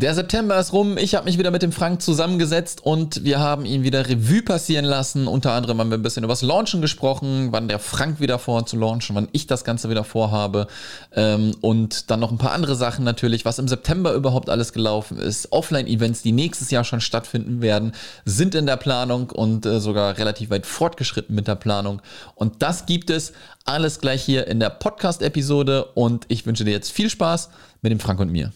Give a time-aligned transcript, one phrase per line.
[0.00, 0.96] Der September ist rum.
[0.96, 4.84] Ich habe mich wieder mit dem Frank zusammengesetzt und wir haben ihn wieder Revue passieren
[4.84, 5.26] lassen.
[5.26, 8.68] Unter anderem haben wir ein bisschen über das Launchen gesprochen, wann der Frank wieder vorhat
[8.68, 10.68] zu launchen, wann ich das Ganze wieder vorhabe.
[11.16, 15.18] Ähm, und dann noch ein paar andere Sachen natürlich, was im September überhaupt alles gelaufen
[15.18, 15.50] ist.
[15.50, 17.90] Offline-Events, die nächstes Jahr schon stattfinden werden,
[18.24, 22.02] sind in der Planung und äh, sogar relativ weit fortgeschritten mit der Planung.
[22.36, 23.32] Und das gibt es
[23.64, 25.86] alles gleich hier in der Podcast-Episode.
[25.94, 27.48] Und ich wünsche dir jetzt viel Spaß
[27.82, 28.52] mit dem Frank und mir.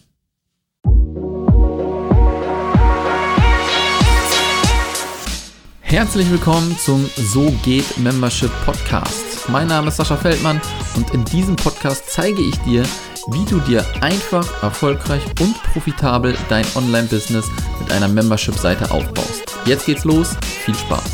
[5.93, 9.47] Herzlich willkommen zum So geht Membership Podcast.
[9.47, 10.59] Mein Name ist Sascha Feldmann
[10.95, 12.81] und in diesem Podcast zeige ich dir,
[13.27, 17.45] wie du dir einfach, erfolgreich und profitabel dein Online-Business
[17.79, 19.43] mit einer Membership-Seite aufbaust.
[19.67, 21.11] Jetzt geht's los, viel Spaß!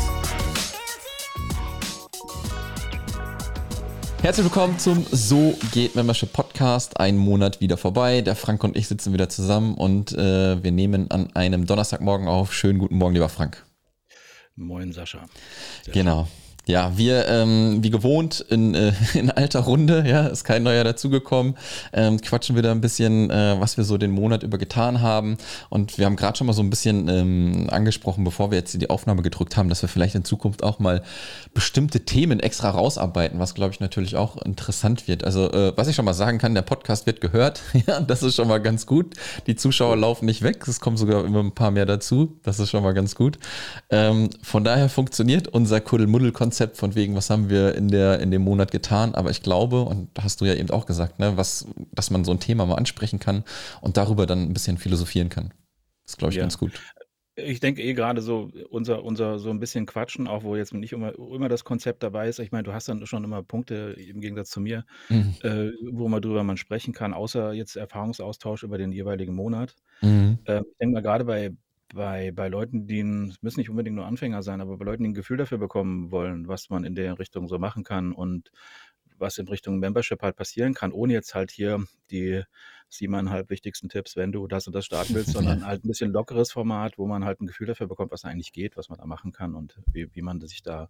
[4.22, 6.98] Herzlich willkommen zum So geht Membership Podcast.
[6.98, 8.22] Ein Monat wieder vorbei.
[8.22, 12.54] Der Frank und ich sitzen wieder zusammen und äh, wir nehmen an einem Donnerstagmorgen auf.
[12.54, 13.62] Schönen guten Morgen, lieber Frank.
[14.60, 15.26] Moin Sascha.
[15.84, 16.28] Sehr genau.
[16.66, 21.56] Ja, wir, ähm, wie gewohnt, in, äh, in alter Runde, ja, ist kein neuer dazugekommen,
[21.92, 25.38] ähm, quatschen wir da ein bisschen, äh, was wir so den Monat über getan haben.
[25.70, 28.90] Und wir haben gerade schon mal so ein bisschen ähm, angesprochen, bevor wir jetzt die
[28.90, 31.02] Aufnahme gedrückt haben, dass wir vielleicht in Zukunft auch mal
[31.54, 35.24] bestimmte Themen extra rausarbeiten, was, glaube ich, natürlich auch interessant wird.
[35.24, 37.62] Also, äh, was ich schon mal sagen kann, der Podcast wird gehört.
[37.86, 39.14] ja, das ist schon mal ganz gut.
[39.46, 42.36] Die Zuschauer laufen nicht weg, es kommen sogar immer ein paar mehr dazu.
[42.42, 43.38] Das ist schon mal ganz gut.
[43.88, 48.32] Ähm, von daher funktioniert unser Kuddelmuddel-Konzept Konzept von wegen, was haben wir in, der, in
[48.32, 49.14] dem Monat getan.
[49.14, 52.32] Aber ich glaube, und hast du ja eben auch gesagt, ne, was, dass man so
[52.32, 53.44] ein Thema mal ansprechen kann
[53.80, 55.50] und darüber dann ein bisschen philosophieren kann.
[56.04, 56.42] Das ist, glaube ich, ja.
[56.42, 56.72] ganz gut.
[57.36, 60.92] Ich denke eh gerade so, unser, unser so ein bisschen Quatschen, auch wo jetzt nicht
[60.92, 62.40] immer, immer das Konzept dabei ist.
[62.40, 65.36] Ich meine, du hast dann schon immer Punkte im Gegensatz zu mir, mhm.
[65.42, 69.76] äh, wo man drüber man sprechen kann, außer jetzt Erfahrungsaustausch über den jeweiligen Monat.
[70.02, 70.40] Mhm.
[70.46, 71.52] Äh, ich denke mal, gerade bei,
[71.94, 75.10] bei, bei Leuten, die ein, müssen nicht unbedingt nur Anfänger sein, aber bei Leuten, die
[75.10, 78.50] ein Gefühl dafür bekommen wollen, was man in der Richtung so machen kann und
[79.18, 82.42] was in Richtung Membership halt passieren kann, ohne jetzt halt hier die
[82.88, 86.50] siebeneinhalb wichtigsten Tipps, wenn du das und das starten willst, sondern halt ein bisschen lockeres
[86.52, 89.32] Format, wo man halt ein Gefühl dafür bekommt, was eigentlich geht, was man da machen
[89.32, 90.88] kann und wie, wie man sich da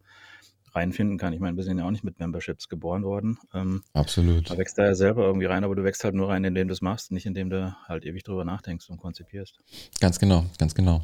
[0.74, 1.32] reinfinden kann.
[1.32, 3.38] Ich meine, wir sind ja auch nicht mit Memberships geboren worden.
[3.54, 4.48] Ähm, Absolut.
[4.48, 6.74] Man wächst da ja selber irgendwie rein, aber du wächst halt nur rein, indem du
[6.74, 9.58] es machst, nicht indem du halt ewig drüber nachdenkst und konzipierst.
[10.00, 11.02] Ganz genau, ganz genau.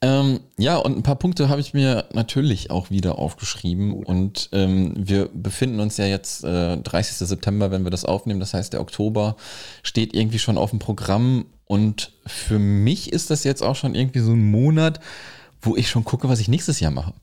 [0.00, 4.06] Ähm, ja, und ein paar Punkte habe ich mir natürlich auch wieder aufgeschrieben Gut.
[4.06, 7.16] und ähm, wir befinden uns ja jetzt äh, 30.
[7.28, 8.40] September, wenn wir das aufnehmen.
[8.40, 9.36] Das heißt, der Oktober
[9.82, 14.18] steht irgendwie schon auf dem Programm und für mich ist das jetzt auch schon irgendwie
[14.18, 14.98] so ein Monat,
[15.62, 17.14] wo ich schon gucke, was ich nächstes Jahr mache.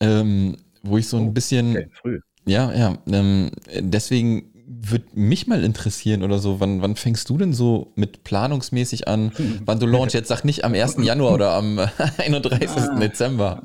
[0.00, 1.76] Ähm, wo ich so ein oh, bisschen.
[1.76, 2.20] Okay, früh.
[2.46, 2.98] Ja, ja.
[3.06, 8.22] Ähm, deswegen würde mich mal interessieren oder so, wann, wann fängst du denn so mit
[8.22, 9.32] planungsmäßig an,
[9.64, 10.12] wann du launch?
[10.12, 10.96] Jetzt sag nicht am 1.
[11.02, 11.78] Januar oder am
[12.18, 12.68] 31.
[12.76, 13.62] Ah, Dezember.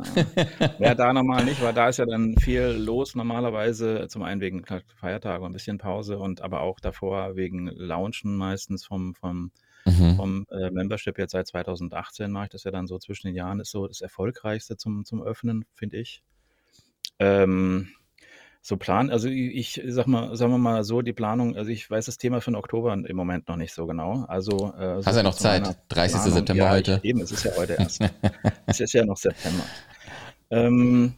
[0.80, 4.66] ja, da nochmal nicht, weil da ist ja dann viel los normalerweise, zum einen wegen
[4.96, 9.52] Feiertage, ein bisschen Pause und aber auch davor wegen Launchen meistens vom, vom,
[9.86, 10.16] mhm.
[10.16, 11.20] vom äh, Membership.
[11.20, 14.02] Jetzt seit 2018 mache ich das ja dann so zwischen den Jahren, ist so das
[14.02, 16.24] Erfolgreichste zum, zum Öffnen, finde ich.
[17.20, 17.90] Ähm,
[18.62, 21.88] so Plan, also ich, ich sag mal, sagen wir mal so, die Planung, also ich
[21.88, 24.26] weiß das Thema für den Oktober im Moment noch nicht so genau.
[24.28, 26.16] Also äh, so Hast ja noch Zeit, 30.
[26.18, 27.00] Planung, September ja, heute.
[27.04, 28.02] Ich, eben, es ist ja heute erst.
[28.66, 29.64] es ist ja noch September.
[30.50, 31.14] Ähm,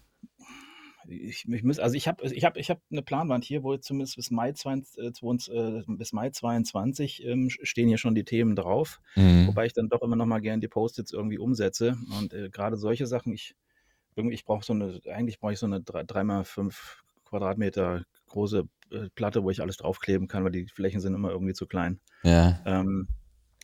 [1.07, 4.17] ich, ich muss, also ich habe ich hab, ich hab eine Planwand hier, wo zumindest
[4.17, 9.47] bis Mai, 20, äh, bis Mai 22 ähm, stehen hier schon die Themen drauf, mhm.
[9.47, 12.75] wobei ich dann doch immer noch mal gerne die Post-its irgendwie umsetze und äh, gerade
[12.75, 13.55] solche Sachen, ich
[14.17, 16.73] irgendwie, ich brauche so eine, eigentlich brauche ich so eine 3x5
[17.25, 21.53] Quadratmeter große äh, Platte, wo ich alles draufkleben kann, weil die Flächen sind immer irgendwie
[21.53, 22.00] zu klein.
[22.23, 22.59] Ja.
[22.66, 23.07] Ähm,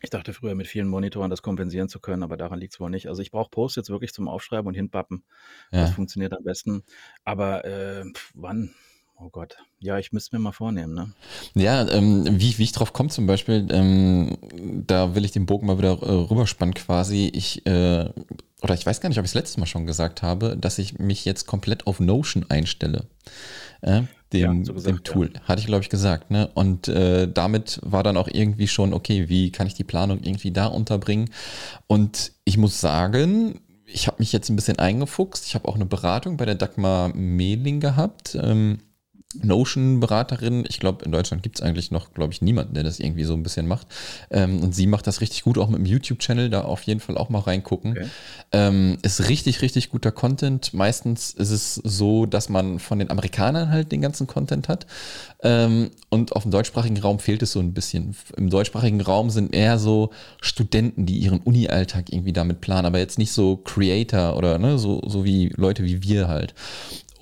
[0.01, 2.89] ich dachte früher mit vielen Monitoren das kompensieren zu können, aber daran liegt es wohl
[2.89, 3.07] nicht.
[3.07, 5.23] Also ich brauche Posts jetzt wirklich zum Aufschreiben und hinpappen.
[5.71, 5.81] Ja.
[5.81, 6.83] Das funktioniert am besten.
[7.23, 8.03] Aber äh,
[8.33, 8.73] wann?
[9.15, 9.57] Oh Gott.
[9.79, 11.13] Ja, ich müsste mir mal vornehmen, ne?
[11.53, 14.37] Ja, ähm, wie, wie ich drauf komme zum Beispiel, ähm,
[14.85, 17.31] da will ich den Bogen mal wieder äh, rüberspannen quasi.
[17.33, 18.09] Ich äh,
[18.63, 20.97] oder ich weiß gar nicht, ob ich es letztes Mal schon gesagt habe, dass ich
[20.97, 23.05] mich jetzt komplett auf Notion einstelle.
[23.81, 25.31] Äh, dem, ja, so gesagt, dem Tool.
[25.33, 25.41] Ja.
[25.41, 26.31] Hatte ich, glaube ich, gesagt.
[26.31, 26.49] Ne?
[26.53, 30.51] Und äh, damit war dann auch irgendwie schon, okay, wie kann ich die Planung irgendwie
[30.51, 31.29] da unterbringen?
[31.87, 35.45] Und ich muss sagen, ich habe mich jetzt ein bisschen eingefuchst.
[35.45, 38.35] Ich habe auch eine Beratung bei der Dagmar Mehling gehabt.
[38.41, 38.79] Ähm,
[39.41, 40.65] Notion-Beraterin.
[40.67, 43.33] Ich glaube, in Deutschland gibt es eigentlich noch, glaube ich, niemanden, der das irgendwie so
[43.33, 43.87] ein bisschen macht.
[44.29, 47.17] Ähm, und sie macht das richtig gut, auch mit dem YouTube-Channel, da auf jeden Fall
[47.17, 47.91] auch mal reingucken.
[47.91, 48.07] Okay.
[48.51, 50.73] Ähm, ist richtig, richtig guter Content.
[50.73, 54.85] Meistens ist es so, dass man von den Amerikanern halt den ganzen Content hat.
[55.41, 58.15] Ähm, und auf dem deutschsprachigen Raum fehlt es so ein bisschen.
[58.37, 63.17] Im deutschsprachigen Raum sind eher so Studenten, die ihren Uni-Alltag irgendwie damit planen, aber jetzt
[63.17, 66.53] nicht so Creator oder ne, so, so wie Leute wie wir halt.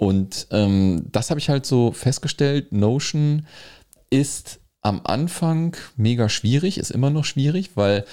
[0.02, 2.72] Und ähm, das habe ich halt so festgestellt.
[2.72, 3.46] Notion
[4.10, 8.06] ist am Anfang mega schwierig, ist immer noch schwierig, weil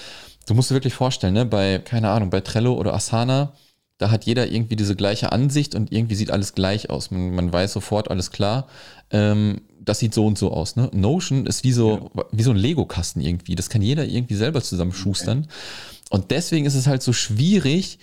[0.45, 3.53] du musst dir wirklich vorstellen, ne, bei, keine Ahnung, bei Trello oder Asana,
[3.97, 7.09] da hat jeder irgendwie diese gleiche Ansicht und irgendwie sieht alles gleich aus.
[7.09, 8.67] Man, man weiß sofort, alles klar,
[9.09, 10.75] ähm, das sieht so und so aus.
[10.75, 10.91] Ne?
[10.93, 12.23] Notion ist wie so, ja.
[12.31, 13.55] wie so ein Lego-Kasten irgendwie.
[13.55, 15.39] Das kann jeder irgendwie selber zusammenschustern.
[15.39, 16.05] Okay.
[16.11, 17.97] Und deswegen ist es halt so schwierig,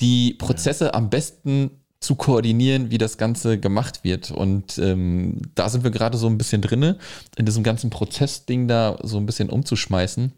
[0.00, 0.94] die Prozesse ja.
[0.94, 1.70] am besten
[2.04, 4.30] zu koordinieren, wie das Ganze gemacht wird.
[4.30, 6.98] Und ähm, da sind wir gerade so ein bisschen drinne,
[7.36, 10.32] in diesem ganzen Prozessding da so ein bisschen umzuschmeißen.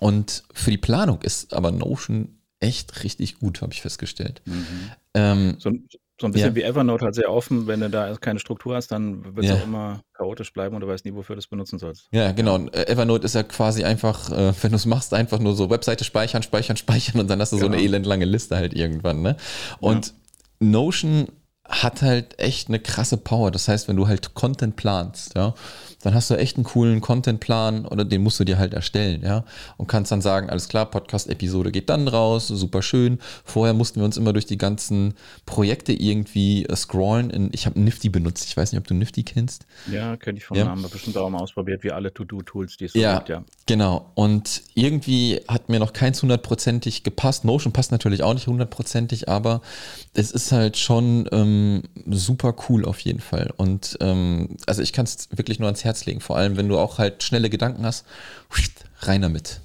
[0.00, 4.42] Und für die Planung ist aber Notion echt richtig gut, habe ich festgestellt.
[4.44, 4.66] Mhm.
[5.14, 5.70] Ähm, so,
[6.20, 6.54] so, ein bisschen ja.
[6.54, 9.56] wie Evernote halt sehr offen, wenn du da keine Struktur hast, dann wird es ja.
[9.56, 12.08] auch immer chaotisch bleiben und du weißt nie, wofür du es benutzen sollst.
[12.10, 12.56] Ja, genau.
[12.56, 15.70] Und äh, Evernote ist ja quasi einfach, äh, wenn du es machst, einfach nur so
[15.70, 17.68] Webseite speichern, speichern, speichern und dann hast du genau.
[17.68, 17.88] so eine genau.
[17.88, 19.22] elendlange Liste halt irgendwann.
[19.22, 19.36] Ne?
[19.80, 20.12] Und ja
[20.60, 21.28] Notion
[21.68, 23.50] hat halt echt eine krasse Power.
[23.50, 25.54] Das heißt, wenn du halt Content planst, ja,
[26.06, 29.44] dann hast du echt einen coolen Contentplan oder den musst du dir halt erstellen, ja.
[29.76, 33.18] Und kannst dann sagen, alles klar, Podcast-Episode geht dann raus, super schön.
[33.44, 35.14] Vorher mussten wir uns immer durch die ganzen
[35.46, 37.30] Projekte irgendwie äh, scrollen.
[37.30, 38.44] In, ich habe Nifty benutzt.
[38.44, 39.66] Ich weiß nicht, ob du Nifty kennst.
[39.90, 40.66] Ja, kenne ich von ja.
[40.66, 43.42] Namen, bestimmt auch mal ausprobiert, wie alle To-Do-Tools, die es so ja, gibt, ja.
[43.66, 44.12] Genau.
[44.14, 47.44] Und irgendwie hat mir noch keins hundertprozentig gepasst.
[47.44, 49.60] Notion passt natürlich auch nicht hundertprozentig, aber
[50.14, 53.52] es ist halt schon ähm, super cool auf jeden Fall.
[53.56, 56.78] Und ähm, also ich kann es wirklich nur ans Herz legen, vor allem wenn du
[56.78, 58.06] auch halt schnelle Gedanken hast,
[59.00, 59.60] rein damit.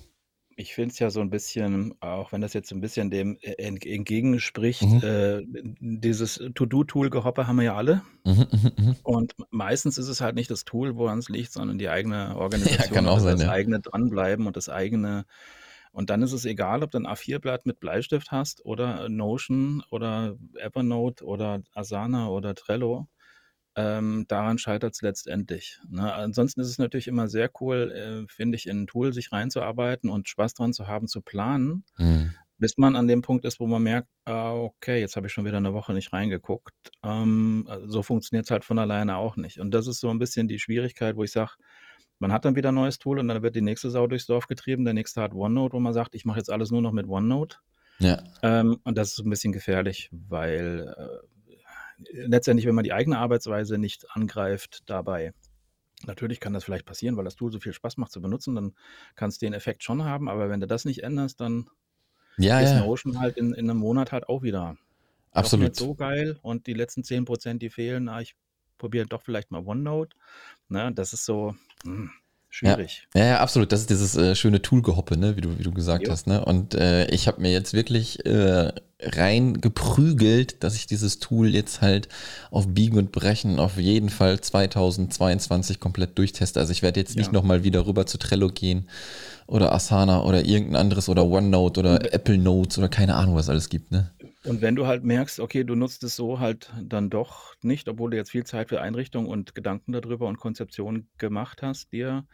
[0.56, 3.54] Ich finde es ja so ein bisschen, auch wenn das jetzt ein bisschen dem äh,
[3.54, 5.02] entgegenspricht, mhm.
[5.04, 5.42] äh,
[5.80, 8.04] dieses To-Do-Tool-Gehoppe haben wir ja alle.
[8.26, 8.96] Mhm, mh, mh.
[9.02, 12.90] Und meistens ist es halt nicht das Tool, woran es liegt, sondern die eigene Organisation,
[12.90, 13.52] ja, kann auch sein, das ja.
[13.52, 15.26] eigene Dranbleiben und das eigene
[15.94, 20.38] und dann ist es egal, ob du ein A4-Blatt mit Bleistift hast oder Notion oder
[20.56, 23.08] Evernote oder Asana oder Trello.
[23.76, 25.80] Ähm, daran scheitert es letztendlich.
[25.90, 26.14] Ne?
[26.14, 30.10] Ansonsten ist es natürlich immer sehr cool, äh, finde ich, in ein Tool sich reinzuarbeiten
[30.10, 32.34] und Spaß dran zu haben, zu planen, mhm.
[32.58, 35.46] bis man an dem Punkt ist, wo man merkt, ah, okay, jetzt habe ich schon
[35.46, 36.74] wieder eine Woche nicht reingeguckt.
[37.04, 39.60] Ähm, so funktioniert es halt von alleine auch nicht.
[39.60, 41.52] Und das ist so ein bisschen die Schwierigkeit, wo ich sage,
[42.20, 44.48] man hat dann wieder ein neues Tool und dann wird die nächste Sau durchs Dorf
[44.48, 44.86] getrieben.
[44.86, 47.58] Der nächste hat OneNote, wo man sagt, ich mache jetzt alles nur noch mit OneNote.
[48.00, 48.22] Ja.
[48.44, 51.28] Ähm, und das ist ein bisschen gefährlich, weil äh,
[52.12, 55.34] letztendlich, wenn man die eigene Arbeitsweise nicht angreift dabei,
[56.06, 58.74] natürlich kann das vielleicht passieren, weil das Tool so viel Spaß macht zu benutzen, dann
[59.16, 61.70] kannst du den Effekt schon haben, aber wenn du das nicht änderst, dann
[62.38, 62.86] ja, ist ja.
[62.86, 64.78] Notion halt in, in einem Monat halt auch wieder
[65.32, 65.70] Absolut.
[65.70, 68.36] nicht so geil und die letzten 10 Prozent, die fehlen, ah, ich
[68.78, 70.18] probiere doch vielleicht mal OneNote.
[70.68, 72.10] Ne, das ist so, hm,
[72.52, 73.08] schwierig.
[73.16, 73.72] Ja, ja, absolut.
[73.72, 76.12] Das ist dieses äh, schöne Tool-Gehoppe, ne, wie du, wie du gesagt jo.
[76.12, 76.28] hast.
[76.28, 76.46] Ne?
[76.46, 78.72] Und äh, ich habe mir jetzt wirklich äh,
[79.02, 82.08] rein geprügelt, dass ich dieses Tool jetzt halt
[82.52, 86.60] auf Biegen und Brechen auf jeden Fall 2022 komplett durchteste.
[86.60, 88.88] Also ich werde jetzt nicht nochmal wieder rüber zu Trello gehen
[89.48, 93.70] oder Asana oder irgendein anderes oder OneNote oder Apple Notes oder keine Ahnung, was alles
[93.70, 93.92] gibt.
[93.92, 94.12] Ne?
[94.44, 98.10] Und wenn du halt merkst, okay, du nutzt es so halt dann doch nicht, obwohl
[98.10, 102.26] du jetzt viel Zeit für Einrichtung und Gedanken darüber und Konzeption gemacht hast, dir,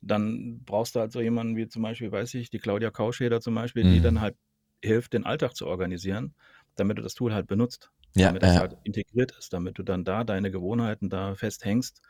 [0.00, 3.54] dann brauchst du halt so jemanden wie zum Beispiel, weiß ich, die Claudia Kauscheder zum
[3.54, 4.20] Beispiel, die dann mhm.
[4.20, 4.36] halt
[4.82, 6.34] hilft, den Alltag zu organisieren,
[6.76, 8.58] damit du das Tool halt benutzt, Ja, damit das ja.
[8.58, 12.02] halt integriert ist, damit du dann da deine Gewohnheiten da festhängst.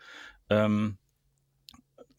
[0.51, 0.99] Ähm,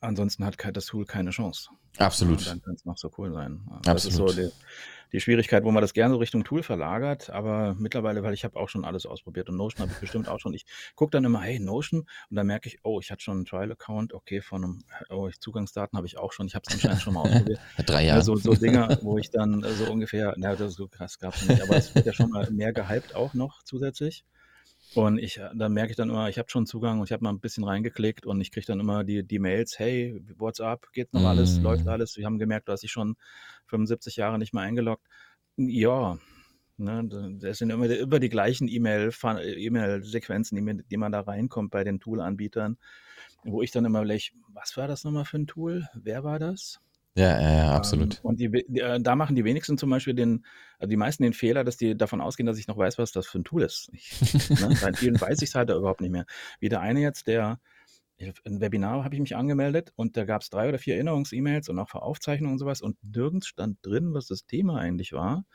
[0.03, 1.69] ansonsten hat das Tool keine Chance.
[1.97, 2.47] Absolut.
[2.47, 3.61] dann kann es noch so cool sein.
[3.83, 4.49] Das ist so die,
[5.11, 8.59] die Schwierigkeit, wo man das gerne so Richtung Tool verlagert, aber mittlerweile, weil ich habe
[8.59, 10.53] auch schon alles ausprobiert und Notion habe ich bestimmt auch schon.
[10.55, 13.45] Ich gucke dann immer, hey, Notion, und dann merke ich, oh, ich hatte schon einen
[13.45, 17.13] Trial-Account, okay, von einem, oh, Zugangsdaten habe ich auch schon, ich habe es anscheinend schon
[17.13, 17.59] mal ausprobiert.
[17.85, 18.17] Drei Jahre.
[18.17, 21.61] Also so Dinge, wo ich dann so ungefähr, na, das so krass gab es nicht,
[21.61, 24.25] aber es wird ja schon mal mehr gehypt auch noch zusätzlich.
[24.95, 27.31] Und ich, dann merke ich dann immer, ich habe schon Zugang und ich habe mal
[27.31, 31.25] ein bisschen reingeklickt und ich kriege dann immer die, die Mails, hey, WhatsApp, geht noch
[31.25, 31.63] alles, mm.
[31.63, 32.17] läuft alles.
[32.17, 33.15] Wir haben gemerkt, dass ich schon
[33.67, 35.05] 75 Jahre nicht mehr eingeloggt.
[35.57, 36.17] Ja,
[36.77, 41.99] ne, das sind immer, immer die gleichen E-Mail-Sequenzen, die, die man da reinkommt bei den
[41.99, 42.77] Tool-Anbietern,
[43.43, 45.87] wo ich dann immer lech, was war das nochmal für ein Tool?
[45.95, 46.79] Wer war das?
[47.15, 48.15] Ja, ja, ja absolut.
[48.15, 50.45] Ähm, und die, die, äh, da machen die wenigsten zum Beispiel den,
[50.79, 53.27] also die meisten den Fehler, dass die davon ausgehen, dass ich noch weiß, was das
[53.27, 53.89] für ein Tool ist.
[53.93, 54.75] Ich, ne?
[54.81, 56.25] Bei vielen weiß ich es halt überhaupt nicht mehr.
[56.59, 57.59] Wie der eine jetzt, der
[58.45, 61.79] ein Webinar habe ich mich angemeldet und da gab es drei oder vier Erinnerungs-E-Mails und
[61.79, 65.45] auch für Aufzeichnungen und sowas und nirgends stand drin, was das Thema eigentlich war.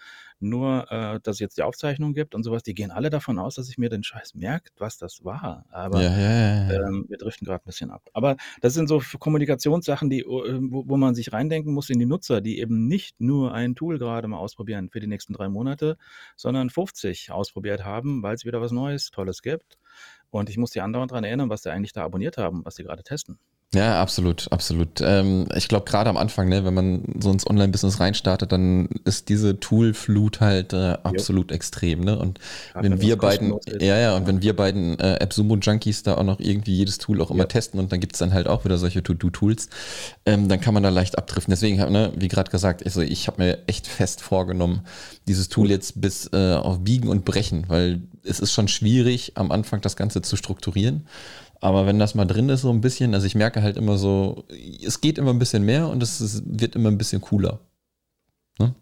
[0.41, 2.63] Nur, äh, dass es jetzt die Aufzeichnung gibt und sowas.
[2.63, 5.65] Die gehen alle davon aus, dass ich mir den Scheiß merkt, was das war.
[5.71, 8.09] Aber ja, ja, ja, ähm, wir driften gerade ein bisschen ab.
[8.13, 12.07] Aber das sind so Kommunikationssachen, die, äh, wo, wo man sich reindenken muss in die
[12.07, 15.97] Nutzer, die eben nicht nur ein Tool gerade mal ausprobieren für die nächsten drei Monate,
[16.37, 19.77] sondern 50 ausprobiert haben, weil es wieder was Neues, Tolles gibt.
[20.31, 22.85] Und ich muss die anderen daran erinnern, was sie eigentlich da abonniert haben, was sie
[22.85, 23.39] gerade testen.
[23.75, 25.03] Ja, absolut, absolut.
[25.03, 29.29] Ähm, ich glaube, gerade am Anfang, ne, wenn man so ins Online-Business reinstartet, dann ist
[29.29, 31.57] diese Tool-Flut halt äh, absolut yep.
[31.57, 32.01] extrem.
[32.01, 32.19] Ne?
[32.19, 32.41] Und
[32.73, 34.27] Gerade wenn wir beiden, ja, ja, und ja.
[34.27, 37.51] wenn wir beiden äh, AppSumo-Junkies da auch noch irgendwie jedes Tool auch immer yep.
[37.51, 39.69] testen und dann gibt's dann halt auch wieder solche To-Do-Tools,
[40.25, 41.53] ähm, dann kann man da leicht abdriften.
[41.53, 44.81] Deswegen, ne, wie gerade gesagt, also ich habe mir echt fest vorgenommen,
[45.27, 49.51] dieses Tool jetzt bis äh, auf Biegen und Brechen, weil es ist schon schwierig, am
[49.51, 51.07] Anfang das Ganze zu strukturieren.
[51.61, 54.45] Aber wenn das mal drin ist, so ein bisschen, also ich merke halt immer so,
[54.85, 57.61] es geht immer ein bisschen mehr und es ist, wird immer ein bisschen cooler.
[58.59, 58.75] Ne?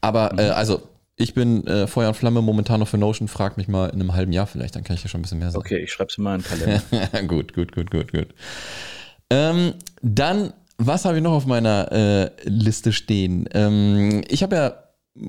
[0.00, 0.38] Aber mhm.
[0.40, 0.82] äh, also,
[1.16, 4.14] ich bin äh, Feuer und Flamme momentan noch für Notion, frag mich mal in einem
[4.14, 5.64] halben Jahr vielleicht, dann kann ich ja schon ein bisschen mehr sagen.
[5.64, 7.22] Okay, ich schreibe es mal in den Kalender.
[7.28, 8.28] gut, gut, gut, gut, gut.
[9.30, 13.48] Ähm, dann, was habe ich noch auf meiner äh, Liste stehen?
[13.52, 14.74] Ähm, ich habe ja,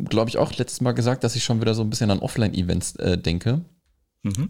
[0.05, 2.95] glaube ich, auch letztes Mal gesagt, dass ich schon wieder so ein bisschen an Offline-Events
[2.95, 3.61] äh, denke.
[4.23, 4.49] Mhm.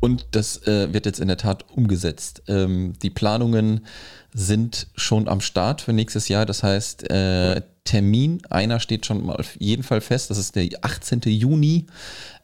[0.00, 2.42] Und das äh, wird jetzt in der Tat umgesetzt.
[2.48, 3.86] Ähm, die Planungen
[4.32, 6.46] sind schon am Start für nächstes Jahr.
[6.46, 10.30] Das heißt, äh, Termin, einer steht schon mal auf jeden Fall fest.
[10.30, 11.20] Das ist der 18.
[11.26, 11.86] Juni,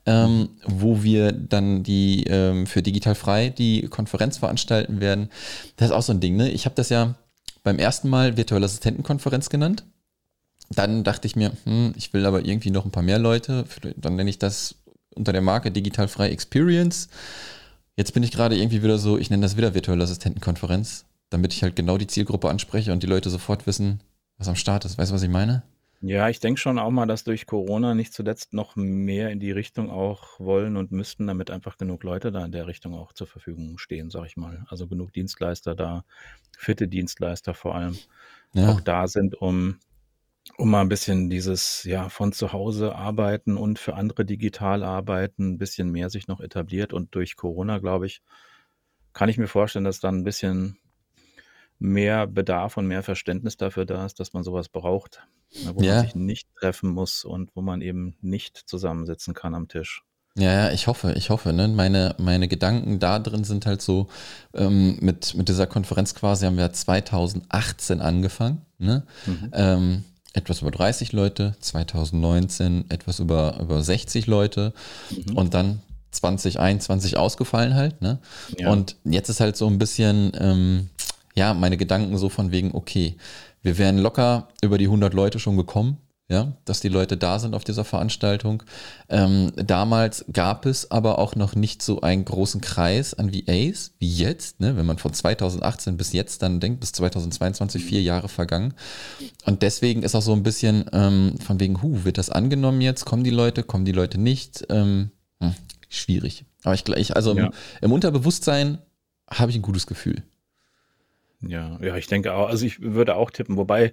[0.04, 5.30] ähm, wo wir dann die ähm, für Digital Frei die Konferenz veranstalten werden.
[5.76, 6.50] Das ist auch so ein Ding, ne?
[6.50, 7.14] Ich habe das ja
[7.62, 9.84] beim ersten Mal virtuelle Assistentenkonferenz genannt.
[10.70, 13.64] Dann dachte ich mir, hm, ich will aber irgendwie noch ein paar mehr Leute.
[13.96, 14.74] Dann nenne ich das
[15.16, 17.08] unter der Marke Digital Frei Experience.
[17.96, 21.62] Jetzt bin ich gerade irgendwie wieder so, ich nenne das wieder virtuelle Assistentenkonferenz, damit ich
[21.62, 24.00] halt genau die Zielgruppe anspreche und die Leute sofort wissen,
[24.38, 24.98] was am Start ist.
[24.98, 25.62] Weißt du, was ich meine?
[26.02, 29.50] Ja, ich denke schon auch mal, dass durch Corona nicht zuletzt noch mehr in die
[29.50, 33.26] Richtung auch wollen und müssten, damit einfach genug Leute da in der Richtung auch zur
[33.26, 34.66] Verfügung stehen, sag ich mal.
[34.68, 36.04] Also genug Dienstleister da,
[36.56, 37.96] fitte Dienstleister vor allem,
[38.52, 38.68] ja.
[38.68, 39.78] auch da sind, um
[40.56, 45.52] um mal ein bisschen dieses, ja, von zu Hause arbeiten und für andere digital arbeiten,
[45.52, 46.92] ein bisschen mehr sich noch etabliert.
[46.92, 48.22] Und durch Corona, glaube ich,
[49.12, 50.78] kann ich mir vorstellen, dass dann ein bisschen
[51.78, 55.26] mehr Bedarf und mehr Verständnis dafür da ist, dass man sowas braucht,
[55.64, 59.68] ne, wo man sich nicht treffen muss und wo man eben nicht zusammensitzen kann am
[59.68, 60.02] Tisch.
[60.38, 61.54] Ja, ja, ich hoffe, ich hoffe.
[61.54, 61.68] Ne?
[61.68, 64.08] Meine, meine Gedanken da drin sind halt so,
[64.54, 68.60] ähm, mit, mit dieser Konferenz quasi haben wir 2018 angefangen.
[68.78, 69.06] Ne?
[69.24, 69.50] Mhm.
[69.54, 70.04] Ähm,
[70.36, 74.72] etwas über 30 Leute, 2019 etwas über, über 60 Leute
[75.10, 75.36] mhm.
[75.36, 78.00] und dann 2021 ausgefallen halt.
[78.02, 78.18] Ne?
[78.58, 78.70] Ja.
[78.70, 80.90] Und jetzt ist halt so ein bisschen, ähm,
[81.34, 83.16] ja, meine Gedanken so von wegen, okay,
[83.62, 87.54] wir wären locker über die 100 Leute schon gekommen ja, dass die Leute da sind
[87.54, 88.64] auf dieser Veranstaltung.
[89.08, 94.12] Ähm, damals gab es aber auch noch nicht so einen großen Kreis an VAs wie
[94.12, 94.76] jetzt, ne?
[94.76, 98.74] wenn man von 2018 bis jetzt dann denkt, bis 2022 vier Jahre vergangen.
[99.44, 103.04] Und deswegen ist auch so ein bisschen ähm, von wegen, hu, wird das angenommen jetzt?
[103.04, 104.66] Kommen die Leute, kommen die Leute nicht?
[104.68, 105.54] Ähm, hm,
[105.88, 106.44] schwierig.
[106.64, 107.46] Aber ich gleich, also ja.
[107.46, 107.52] im,
[107.82, 108.78] im Unterbewusstsein
[109.30, 110.24] habe ich ein gutes Gefühl.
[111.40, 113.92] Ja, ja, ich denke auch, also ich würde auch tippen, wobei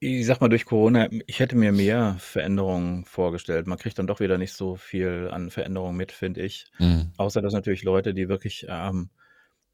[0.00, 3.66] ich sag mal, durch Corona, ich hätte mir mehr Veränderungen vorgestellt.
[3.66, 6.66] Man kriegt dann doch wieder nicht so viel an Veränderungen mit, finde ich.
[6.78, 7.12] Mhm.
[7.16, 9.10] Außer dass natürlich Leute, die wirklich ähm,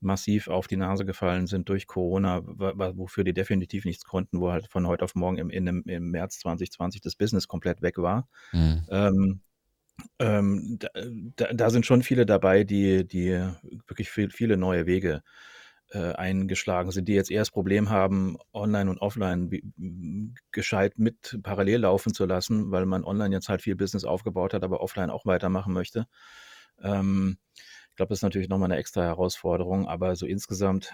[0.00, 4.70] massiv auf die Nase gefallen sind durch Corona, wofür die definitiv nichts konnten, wo halt
[4.70, 8.28] von heute auf morgen im, in, im März 2020 das Business komplett weg war.
[8.52, 8.82] Mhm.
[8.88, 9.40] Ähm,
[10.18, 10.78] ähm,
[11.36, 13.30] da, da, sind schon viele dabei, die, die
[13.86, 15.22] wirklich viel, viele neue Wege
[15.94, 19.50] eingeschlagen sind, die jetzt eher das Problem haben, online und offline
[20.52, 24.64] gescheit mit parallel laufen zu lassen, weil man online jetzt halt viel Business aufgebaut hat,
[24.64, 26.06] aber offline auch weitermachen möchte.
[26.82, 27.38] Ähm,
[27.90, 30.92] ich glaube, das ist natürlich nochmal eine extra Herausforderung, aber so insgesamt,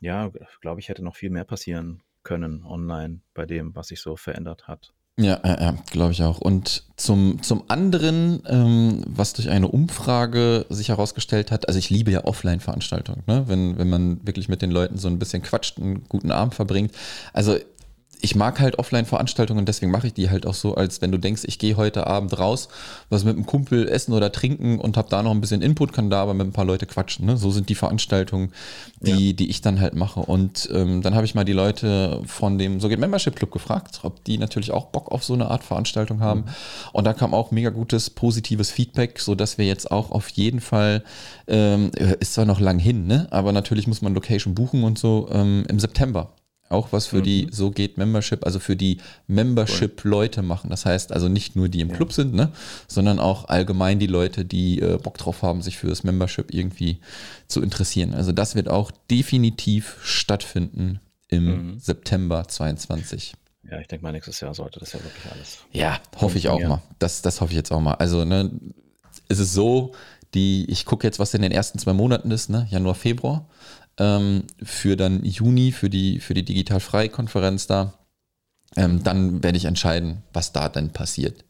[0.00, 4.16] ja, glaube ich, hätte noch viel mehr passieren können online bei dem, was sich so
[4.16, 4.92] verändert hat.
[5.20, 6.38] Ja, äh, ja glaube ich auch.
[6.38, 12.10] Und zum, zum anderen, ähm, was durch eine Umfrage sich herausgestellt hat, also ich liebe
[12.10, 13.44] ja Offline-Veranstaltungen, ne?
[13.46, 16.92] wenn, wenn man wirklich mit den Leuten so ein bisschen quatscht, einen guten Abend verbringt.
[17.32, 17.56] Also
[18.22, 21.42] ich mag halt Offline-Veranstaltungen, deswegen mache ich die halt auch so, als wenn du denkst,
[21.46, 22.68] ich gehe heute Abend raus,
[23.08, 26.10] was mit einem Kumpel essen oder trinken und habe da noch ein bisschen Input, kann
[26.10, 27.26] da aber mit ein paar Leute quatschen.
[27.26, 27.36] Ne?
[27.36, 28.52] So sind die Veranstaltungen,
[29.00, 29.32] die, ja.
[29.32, 30.20] die ich dann halt mache.
[30.20, 34.00] Und ähm, dann habe ich mal die Leute von dem So geht Membership Club gefragt,
[34.02, 36.40] ob die natürlich auch Bock auf so eine Art Veranstaltung haben.
[36.40, 36.48] Mhm.
[36.92, 41.02] Und da kam auch mega gutes, positives Feedback, sodass wir jetzt auch auf jeden Fall,
[41.46, 43.28] ähm, ist zwar noch lang hin, ne?
[43.30, 46.30] aber natürlich muss man Location buchen und so ähm, im September
[46.70, 47.24] auch was für mhm.
[47.24, 50.70] die So geht Membership, also für die Membership-Leute machen.
[50.70, 52.52] Das heißt also nicht nur die im Club sind, ne,
[52.86, 57.00] sondern auch allgemein die Leute, die äh, Bock drauf haben, sich für das Membership irgendwie
[57.48, 58.14] zu interessieren.
[58.14, 61.78] Also das wird auch definitiv stattfinden im mhm.
[61.80, 63.34] September 22.
[63.68, 65.58] Ja, ich denke mal, nächstes Jahr sollte das ja wirklich alles.
[65.72, 66.82] Ja, hoffe ich auch mal.
[66.98, 67.94] Das, das hoffe ich jetzt auch mal.
[67.94, 68.50] Also, ne,
[69.28, 69.92] ist es so,
[70.34, 73.46] die, ich gucke jetzt, was in den ersten zwei Monaten ist, ne, Januar, Februar
[74.00, 77.92] ähm, für dann Juni, für die, für die Digital-Frei-Konferenz da.
[78.76, 81.44] Ähm, dann werde ich entscheiden, was da denn passiert.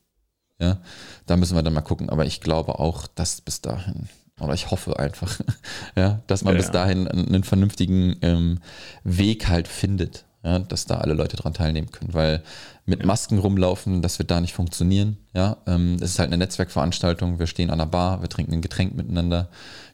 [0.58, 0.78] Ja,
[1.26, 2.10] da müssen wir dann mal gucken.
[2.10, 4.08] Aber ich glaube auch, dass bis dahin,
[4.40, 5.38] oder ich hoffe einfach,
[5.96, 8.58] ja, dass man ja, bis dahin einen, einen vernünftigen ähm,
[9.04, 12.14] Weg halt findet, ja, dass da alle Leute dran teilnehmen können.
[12.14, 12.42] Weil
[12.84, 15.18] mit Masken rumlaufen, das wird da nicht funktionieren.
[15.34, 17.38] Ja, ähm, es ist halt eine Netzwerkveranstaltung.
[17.38, 19.50] Wir stehen an der Bar, wir trinken ein Getränk miteinander,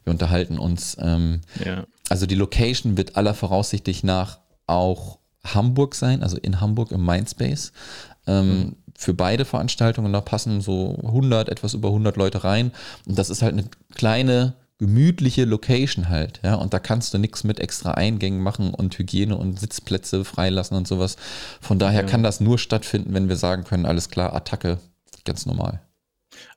[0.06, 0.96] wir unterhalten uns.
[1.00, 1.84] Ähm, ja.
[2.08, 7.72] Also die Location wird aller Voraussichtig nach auch Hamburg sein, also in Hamburg im Mindspace.
[8.26, 8.76] Ähm, mhm.
[8.96, 12.72] Für beide Veranstaltungen da passen so 100, etwas über 100 Leute rein.
[13.06, 17.44] Und das ist halt eine kleine gemütliche Location halt, ja, und da kannst du nichts
[17.44, 21.16] mit extra Eingängen machen und Hygiene und Sitzplätze freilassen und sowas.
[21.62, 22.06] Von daher ja.
[22.06, 24.78] kann das nur stattfinden, wenn wir sagen können, alles klar, Attacke,
[25.24, 25.80] ganz normal.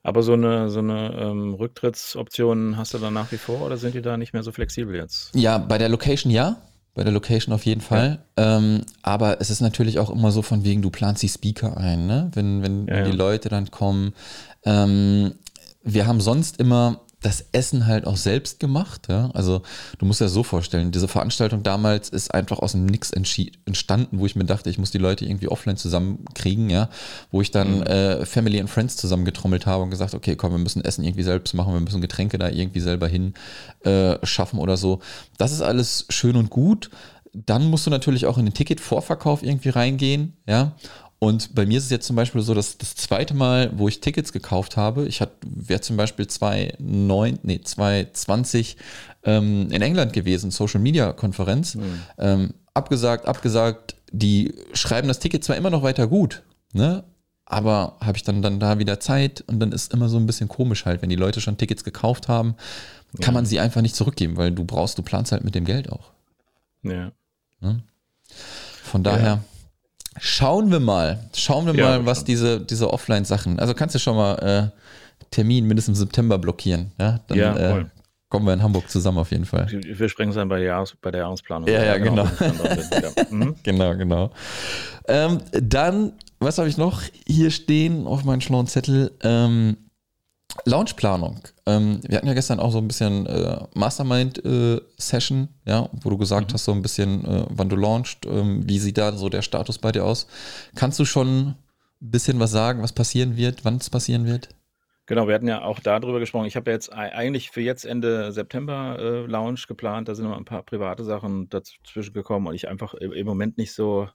[0.02, 3.94] Aber so eine, so eine ähm, Rücktrittsoption hast du dann nach wie vor oder sind
[3.94, 5.34] die da nicht mehr so flexibel jetzt?
[5.34, 6.56] Ja, bei der Location ja.
[6.92, 8.24] Bei der Location auf jeden Fall.
[8.36, 8.56] Ja.
[8.56, 12.06] Ähm, aber es ist natürlich auch immer so von wegen, du planst die Speaker ein,
[12.06, 12.30] ne?
[12.34, 14.12] Wenn, wenn, ja, wenn die Leute dann kommen.
[14.64, 15.34] Ähm,
[15.82, 19.08] wir haben sonst immer das Essen halt auch selbst gemacht.
[19.08, 19.30] Ja?
[19.34, 19.62] Also
[19.98, 24.18] du musst dir das so vorstellen, diese Veranstaltung damals ist einfach aus dem Nix entstanden,
[24.18, 26.88] wo ich mir dachte, ich muss die Leute irgendwie offline zusammenkriegen, ja,
[27.30, 27.82] wo ich dann mhm.
[27.82, 31.52] äh, Family and Friends zusammengetrommelt habe und gesagt, okay, komm, wir müssen Essen irgendwie selbst
[31.54, 33.34] machen, wir müssen Getränke da irgendwie selber hin
[33.84, 35.00] äh, schaffen oder so.
[35.36, 36.90] Das ist alles schön und gut.
[37.32, 40.72] Dann musst du natürlich auch in den Ticketvorverkauf irgendwie reingehen, ja.
[41.22, 44.00] Und bei mir ist es jetzt zum Beispiel so, dass das zweite Mal, wo ich
[44.00, 48.78] Tickets gekauft habe, ich wäre zum Beispiel 2009, nee, 2020
[49.24, 52.00] ähm, in England gewesen, Social Media Konferenz, mhm.
[52.16, 57.04] ähm, abgesagt, abgesagt, die schreiben das Ticket zwar immer noch weiter gut, ne?
[57.44, 60.48] Aber habe ich dann, dann da wieder Zeit und dann ist immer so ein bisschen
[60.48, 62.54] komisch halt, wenn die Leute schon Tickets gekauft haben,
[63.20, 63.40] kann ja.
[63.40, 66.12] man sie einfach nicht zurückgeben, weil du brauchst, du planst halt mit dem Geld auch.
[66.82, 67.12] Ja.
[67.60, 67.82] Ne?
[68.84, 69.26] Von daher.
[69.26, 69.44] Ja
[70.20, 71.30] Schauen wir mal.
[71.34, 73.58] Schauen wir ja, mal, was diese, diese Offline-Sachen.
[73.58, 76.92] Also kannst du schon mal äh, Termin mindestens im September blockieren.
[76.98, 77.84] Ja, dann ja, äh,
[78.28, 79.66] kommen wir in Hamburg zusammen auf jeden Fall.
[79.70, 81.68] Wir sprechen es dann bei der, Jahres-, bei der Jahresplanung.
[81.68, 82.28] Ja, ja, genau.
[82.38, 84.30] Genau, genau, genau.
[85.08, 89.12] Ähm, dann, was habe ich noch hier stehen auf meinem schlauen Zettel?
[89.22, 89.76] Ähm,
[90.64, 91.40] Launchplanung.
[91.66, 96.18] Ähm, wir hatten ja gestern auch so ein bisschen äh, Mastermind-Session, äh, ja, wo du
[96.18, 96.54] gesagt mhm.
[96.54, 99.78] hast, so ein bisschen, äh, wann du launchst, ähm, wie sieht da so der Status
[99.78, 100.26] bei dir aus?
[100.74, 101.56] Kannst du schon ein
[102.00, 104.48] bisschen was sagen, was passieren wird, wann es passieren wird?
[105.06, 106.46] Genau, wir hatten ja auch darüber gesprochen.
[106.46, 110.06] Ich habe ja jetzt eigentlich für jetzt Ende September äh, Launch geplant.
[110.06, 113.72] Da sind noch ein paar private Sachen dazwischen gekommen und ich einfach im Moment nicht
[113.72, 114.08] so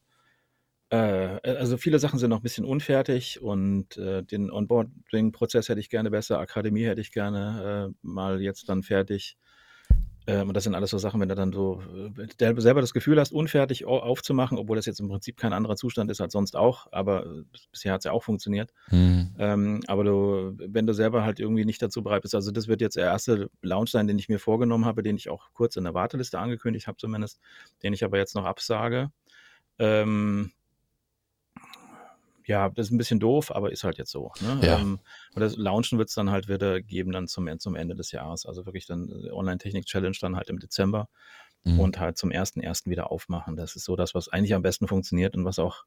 [0.90, 6.12] also viele Sachen sind noch ein bisschen unfertig und äh, den Onboarding-Prozess hätte ich gerne
[6.12, 9.38] besser, Akademie hätte ich gerne äh, mal jetzt dann fertig.
[10.28, 11.82] Ähm, und das sind alles so Sachen, wenn du dann so
[12.18, 16.10] äh, selber das Gefühl hast, unfertig aufzumachen, obwohl das jetzt im Prinzip kein anderer Zustand
[16.10, 18.74] ist als sonst auch, aber äh, bisher hat es ja auch funktioniert.
[18.90, 19.36] Mhm.
[19.38, 22.82] Ähm, aber du, wenn du selber halt irgendwie nicht dazu bereit bist, also das wird
[22.82, 25.84] jetzt der erste Launch sein, den ich mir vorgenommen habe, den ich auch kurz in
[25.84, 27.40] der Warteliste angekündigt habe zumindest,
[27.84, 29.12] den ich aber jetzt noch absage.
[29.78, 30.52] Ähm,
[32.48, 34.32] ja, das ist ein bisschen doof, aber ist halt jetzt so.
[34.42, 34.66] Ne?
[34.66, 34.80] Ja.
[34.80, 35.00] Ähm,
[35.34, 38.46] und das Launchen wird es dann halt wieder geben dann zum, zum Ende des Jahres.
[38.46, 41.08] Also wirklich dann äh, Online-Technik-Challenge dann halt im Dezember
[41.66, 41.80] mhm.
[41.80, 43.56] und halt zum ersten ersten wieder aufmachen.
[43.56, 45.86] Das ist so das, was eigentlich am besten funktioniert und was auch,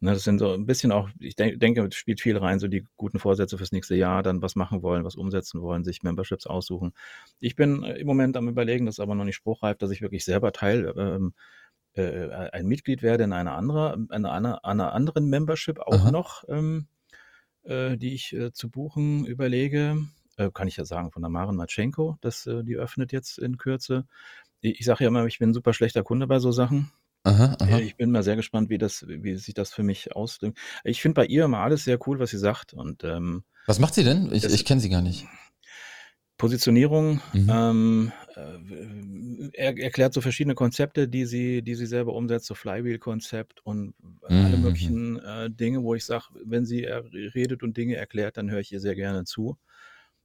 [0.00, 2.86] ne, das sind so ein bisschen auch, ich denk, denke, spielt viel rein, so die
[2.96, 6.92] guten Vorsätze fürs nächste Jahr, dann was machen wollen, was umsetzen wollen, sich Memberships aussuchen.
[7.38, 10.02] Ich bin äh, im Moment am überlegen, das ist aber noch nicht spruchreif, dass ich
[10.02, 11.34] wirklich selber Teil ähm,
[12.02, 16.10] äh, ein Mitglied werde in einer, andere, einer, einer, einer anderen Membership auch Aha.
[16.10, 16.86] noch, ähm,
[17.64, 19.98] äh, die ich äh, zu buchen überlege.
[20.36, 23.56] Äh, kann ich ja sagen, von der Maren Matschenko, das, äh, die öffnet jetzt in
[23.58, 24.06] Kürze.
[24.60, 26.92] Ich, ich sage ja immer, ich bin ein super schlechter Kunde bei so Sachen.
[27.24, 27.78] Aha, Äh, aha.
[27.80, 30.58] ich bin mal sehr gespannt, wie das wie sich das für mich ausdrückt.
[30.84, 33.94] Ich finde bei ihr immer alles sehr cool, was sie sagt und, ähm, Was macht
[33.94, 34.32] sie denn?
[34.32, 35.26] Ich ich kenne sie gar nicht.
[36.38, 37.52] Positionierung, Mhm.
[37.52, 43.60] ähm, äh, er erklärt so verschiedene Konzepte, die sie die sie selber umsetzt, so Flywheel-Konzept
[43.66, 43.94] und
[44.36, 44.98] alle Mhm, mhm.
[44.98, 48.72] möglichen, äh, Dinge, wo ich sage, wenn sie redet und Dinge erklärt, dann höre ich
[48.72, 49.58] ihr sehr gerne zu.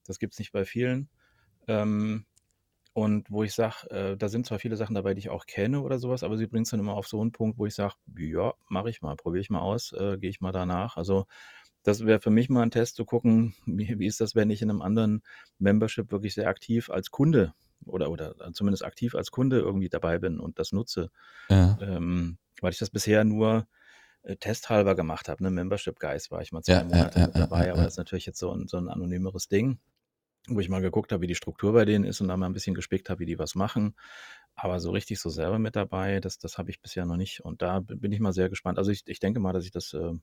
[0.06, 1.10] Das gibt's nicht bei vielen.
[1.68, 2.26] Ähm,
[2.94, 5.82] und wo ich sage, äh, da sind zwar viele Sachen dabei, die ich auch kenne
[5.82, 7.96] oder so was, aber sie bringt's dann immer auf so 'n Punkt, wo ich sage:
[8.18, 11.26] „Ja, mache ich mal, probiere ich mal aus, äh, gehe ich mal danach.“ Also,
[11.84, 14.62] das wäre für mich mal 'n Test zu gucken, wie wie ist das, wenn ich
[14.62, 15.24] in 'nem anderen
[15.60, 17.54] Membership wirklich sehr aktiv als Kunde
[17.86, 21.10] oder oder zumindest aktiv als Kunde irgendwie dabei bin und das nutze.
[21.50, 21.80] Ja.
[21.80, 23.68] Ähm, weil ich das bisher nur,
[24.24, 25.52] äh, testhalber gemacht habe, ne?
[25.52, 28.40] Membership Guys war ich mal 2 Ja, Monate ja, dabei, aber das ist natürlich jetzt
[28.40, 29.80] so 'n so 'n anonymeres Ding,
[30.50, 32.54] wo ich mal geguckt habe, wie die Struktur bei denen ist und da mal 'n
[32.54, 33.96] bisschen gespickt habe, wie die was machen.
[34.56, 37.62] Aber so richtig so selber mit dabei, das das habe ich bisher noch nicht und
[37.64, 38.80] da bin ich mal sehr gespannt.
[38.80, 40.14] Also, ich ich denke mal, dass ich das äh,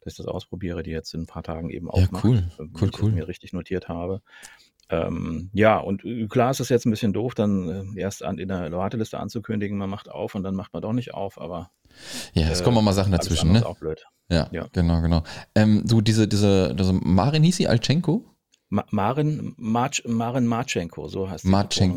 [0.00, 2.44] dass ich das ausprobiere, die jetzt in 'n paar Tagen eben Ja, aufmacht, cool.
[2.58, 3.12] äh, wenn Cool, cool.
[3.12, 4.22] mir richtig notiert habe.
[4.90, 8.38] Ähm, ja, und, äh, klar ist es jetzt 'n bisschen doof, dann, äh, erst an
[8.38, 11.70] in der Warteliste anzukündigen, man macht auf und dann macht man doch nicht auf, aber,
[12.34, 13.64] Ja, es kommen äh, auch mal Sachen dazwischen, andere ist ne?
[13.64, 14.04] auch blöd.
[14.30, 14.68] Ja, Ja.
[14.72, 15.22] genau, genau.
[15.54, 18.24] Ähm, du, diese diese diese Marin hieß sie, Altschenko?
[18.72, 21.46] Ma Marin Martsch Marin Martschenko, so heißt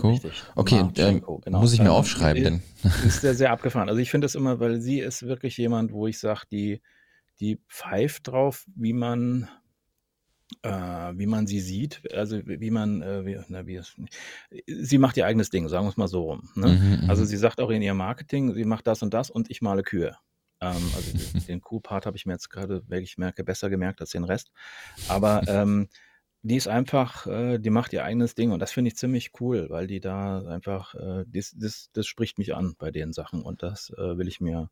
[0.07, 0.47] richtig.
[0.55, 1.59] Okay, ähm, Martschenko, genau.
[1.59, 2.61] muss ich mir Ähm, aufschreiben, i denn
[2.99, 3.89] ist sehr, sehr abgefahren.
[3.89, 6.81] Also, ich finde das immer weil sie ist wirklich jemand, wo ich sage, die
[7.41, 9.49] die pfeift drauf, wie man
[10.63, 13.95] äh, wie man sie sieht, also, wie man, äh, wie na, wie es
[14.67, 16.67] sie macht ihr eigenes Ding, sagen wir's mal so rum, ne?
[16.67, 17.27] Mhm, Also, mhm.
[17.27, 20.17] sie sagt auch in ihrem Marketing, sie macht das und das und ich male Kühe.
[20.59, 21.11] Ähm, also,
[21.47, 24.51] den Kuh-Part habe ich mir jetzt grade, wie ich merke, besser gemerkt als den Rest.
[25.07, 25.87] Aber, ähm,
[26.43, 29.67] die ist einfach äh, die macht ihr eigenes Ding und das finde ich ziemlich cool,
[29.69, 33.61] weil die da einfach äh, das das das spricht mich an bei den Sachen und
[33.63, 34.69] das, äh, will ich mir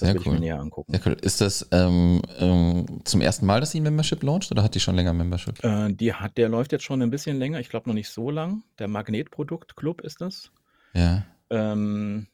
[0.00, 0.40] das Sehr will ich mir cool.
[0.40, 0.96] näher angucken.
[0.96, 1.16] Sehr cool.
[1.22, 3.46] Ist das, ähm, ähm, zum 1.
[3.46, 5.58] Mal, dass sie 'n Membership launcht oder hat die schon länger Membership?
[5.62, 8.30] Äh, die hat der läuft jetzt schon 'n bisschen länger, ich glaube noch nicht so
[8.30, 8.64] lang.
[8.78, 10.50] Der Magnetprodukt-Club ist das.
[10.94, 11.26] Ja.
[11.50, 12.28] Ähm,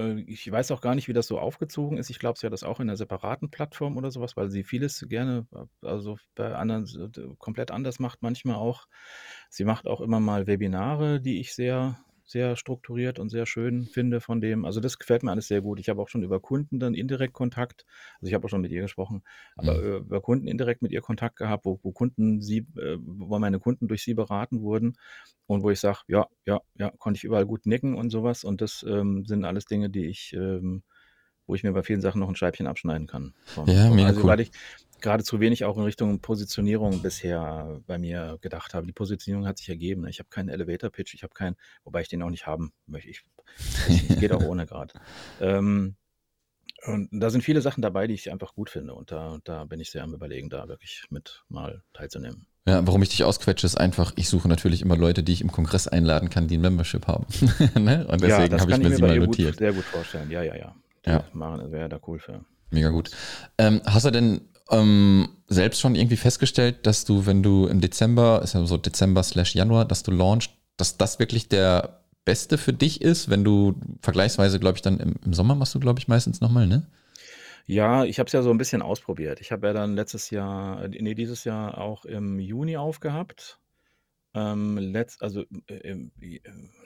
[0.00, 2.10] äh, ich weiß auch gar nicht, wie das so aufgezogen ist.
[2.10, 4.64] Ich glaube, sie hat das auch in 'ner separaten Plattform oder so was, weil sie
[4.64, 8.86] vieles gerne äh, also, bei anderen d komplett anders macht manchmal auch.
[9.50, 14.20] Sie macht auch immer mal Webinare, die ich sehr sehr strukturiert und sehr schön finde
[14.20, 14.64] von dem.
[14.64, 15.80] Also, das gefällt mir alles sehr gut.
[15.80, 17.86] Ich habe auch schon über Kunden dann indirekt Kontakt.
[18.20, 19.22] Also, ich habe auch schon mit ihr gesprochen,
[19.56, 19.82] aber, Mhm.
[19.82, 23.60] äh, über Kunden indirekt mit ihr Kontakt gehabt, wo wo Kunden sie äh, wo meine
[23.60, 24.96] Kunden durch sie beraten wurden
[25.46, 28.44] und wo ich sage: „Ja, ja, ja“, konnte ich überall gut nicken und so was
[28.44, 30.82] und das, ähm, sind alles Dinge, die ich ähm,
[31.46, 34.22] wo ich mir bei vielen Sachen noch 'n Scheibchen abschneiden kann von Ja, mega also,
[34.22, 34.30] cool.
[34.30, 34.50] weil ich
[35.00, 38.86] grade zu wenig auch in Richtung Positionierung bisher bei mir gedacht habe.
[38.86, 40.06] Die Positionierung hat sich ergeben?
[40.08, 43.10] Ich habe keinen Elevator Pitch, ich habe keinen wobei ich den auch nicht haben möchte.
[43.10, 43.22] Ich
[43.86, 44.94] es geht auch ohne grad.
[45.40, 45.96] Ähm,
[46.86, 49.80] und da sind viele Sachen dabei, die ich einfach gut finde und da da bin
[49.80, 52.46] ich sehr am Überlegen, da wirklich mit mal teilzunehmen.
[52.68, 55.52] Ja, warum ich dich ausquetsche, ist einfach, ich suche natürlich immer Leute, die ich im
[55.52, 57.26] Kongress einladen kann, die 'n Membership haben,
[57.78, 58.06] ne?
[58.08, 59.56] Und Ja, deswegen das habe ich mir sie mal ihr gut notiert.
[59.58, 60.30] sehr gut vorstellen.
[60.30, 60.74] Ja, ja, ja.
[61.06, 61.24] Ja.
[61.32, 62.44] Maren wäre da cool für.
[62.70, 63.10] Mega gut.
[63.58, 64.40] Ähm, hast du denn,
[64.70, 69.84] ähm, selbst schon irgendwie festgestellt, dass du, wenn du im Dezember ist ja so Dezember/Januar,
[69.84, 74.76] dass du launcht, dass das wirklich der Beste für dich ist, wenn du vergleichsweise, glaube
[74.78, 76.86] ich, dann im im Sommer machst du, glaube ich, meistens noch mal, ne?
[77.68, 79.40] Ja, ich habe es ja so 'n bisschen ausprobiert.
[79.40, 83.58] Ich habe ja dann letztes Jahr äh, ne, dieses Jahr auch im Juni aufgehabt.
[84.34, 86.08] Ähm, letzt also, äh, äh,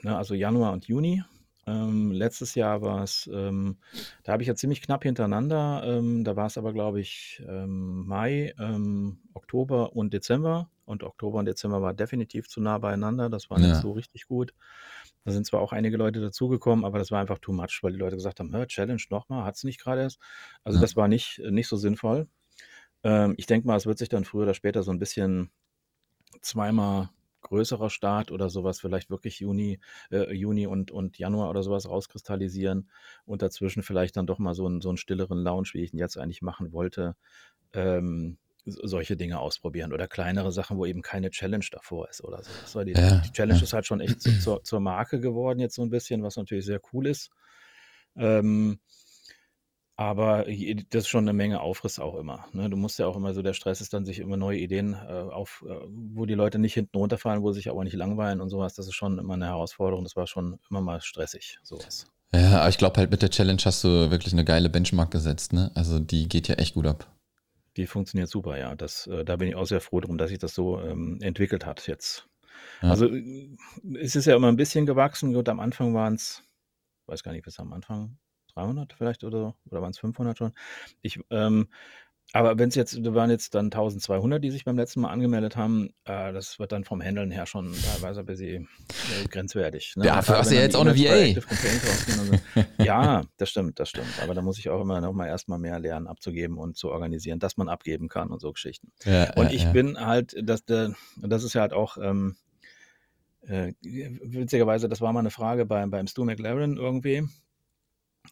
[0.03, 1.23] ne, also, Januar und Juni.
[1.67, 3.77] Ähm, letztes Jahr war's ähm,
[4.23, 8.53] da habe ich ja ziemlich knapp hintereinander ähm, da war's aber, glaube ich, ähm, Mai,
[8.59, 13.29] ähm, Oktober und Dezember und Oktober und Dezember war definitiv zu nah beieinander.
[13.29, 13.81] Das war nicht Ja.
[13.81, 14.53] so richtig gut.
[15.23, 17.99] Da sind zwar auch einige Leute dazugekommen, aber das war einfach too much, weil die
[17.99, 19.43] Leute gesagt haben: „Hä, Challenge noch mal?
[19.45, 20.19] Hattest du nicht grade erst?“
[20.63, 20.81] Also, Ja.
[20.81, 22.27] das war nicht nicht so sinnvoll.
[23.03, 25.51] Ähm, ich denke mal, es wird sich dann früher oder später so 'n bisschen
[26.41, 27.09] zweimal
[27.41, 29.79] größerer Start oder so was, vielleicht wirklich Juni
[30.11, 32.89] äh, Juni und und Januar oder so was rauskristallisieren
[33.25, 35.99] und dazwischen vielleicht dann doch mal so 'n so 'n stilleren Launch, wie ich ihn
[35.99, 37.15] jetzt eigentlich machen wollte,
[37.73, 42.83] ähm, solche Dinge ausprobieren oder kleinere Sachen, wo eben keine Challenge davor ist oder so
[42.85, 43.63] die Ja, die Challenge ja.
[43.63, 46.65] ist halt schon echt zu zur zur Marke geworden jetzt so 'n bisschen, was natürlich
[46.65, 47.31] sehr cool ist.
[48.17, 48.79] Ähm
[50.01, 52.69] aber das ist schon 'ne Menge Aufriss auch immer, ne?
[52.69, 55.11] Du musst ja auch immer so der Stress ist dann, sich immer neue Ideen, äh,
[55.11, 58.49] auf äh, wo die Leute nicht hinten runterfallen, wo sie sich aber nicht langweilen und
[58.49, 58.73] so was.
[58.75, 60.03] Das ist schon immer 'ne Herausforderung.
[60.03, 62.07] Das war schon immer mal stressig, so was.
[62.33, 65.51] Ja, aber ich glaube halt, mit der Challenge hast du wirklich 'ne geile Benchmark gesetzt,
[65.53, 65.71] ne?
[65.75, 67.11] Also, die geht ja echt gut ab.
[67.77, 68.75] Die funktioniert super, ja.
[68.75, 71.65] Das äh, da bin ich auch sehr froh drum, dass sich das so, ähm, entwickelt
[71.65, 72.27] hat jetzt.
[72.81, 72.89] Ja.
[72.91, 73.49] Also, äh,
[73.99, 75.33] es ist ja immer 'n bisschen gewachsen.
[75.33, 76.43] Gut, am Anfang waren's
[77.07, 78.17] weiß gar nicht, was am Anfang
[78.53, 80.53] 300 vielleicht oder, oder waren es 500 schon?
[81.01, 81.67] Ich, ähm,
[82.33, 85.57] aber wenn es jetzt, da waren jetzt dann 1200, die sich beim letzten Mal angemeldet
[85.57, 89.93] haben, äh, das wird dann vom Handeln her schon teilweise ein bisschen äh, grenzwertig.
[89.97, 90.05] Ne?
[90.05, 91.41] Ja, für hast du ja jetzt auch eine VA.
[91.41, 92.63] So.
[92.83, 94.07] ja, das stimmt, das stimmt.
[94.23, 97.39] Aber da muss ich auch immer noch mal erstmal mehr lernen abzugeben und zu organisieren,
[97.39, 98.93] dass man abgeben kann und so Geschichten.
[99.03, 99.71] Ja, und ja, ich ja.
[99.71, 102.37] bin halt, das, das ist ja halt auch, ähm,
[103.41, 107.27] äh, witzigerweise, das war mal eine Frage beim, beim Stu McLaren irgendwie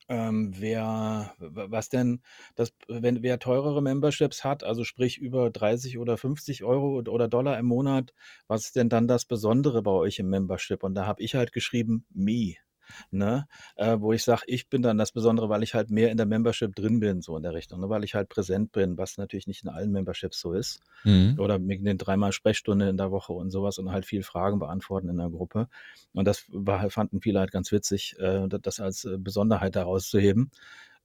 [0.07, 2.21] ähm, wer, was denn,
[2.55, 7.57] das, wenn wer teurere Memberships hat, also sprich über 30 oder 50 Euro oder Dollar
[7.59, 8.13] im Monat,
[8.47, 10.83] was ist denn dann das Besondere bei euch im Membership?
[10.83, 12.55] Und da habe ich halt geschrieben, me
[13.11, 13.47] ne?
[13.75, 16.25] Äh, wo ich sage, ich bin dann das Besondere, weil ich halt mehr in der
[16.25, 17.89] Membership drin bin, so in der Richtung, ne?
[17.89, 20.79] weil ich halt präsent bin, was natürlich nicht in allen Memberships so ist.
[21.03, 21.35] Mhm.
[21.39, 25.09] Oder mit den dreimal Sprechstunde in der Woche und sowas und halt viel Fragen beantworten
[25.09, 25.67] in der Gruppe.
[26.13, 30.09] Und das war, halt, fanden viele halt ganz witzig, äh, das als äh, Besonderheit daraus
[30.09, 30.51] zu heben.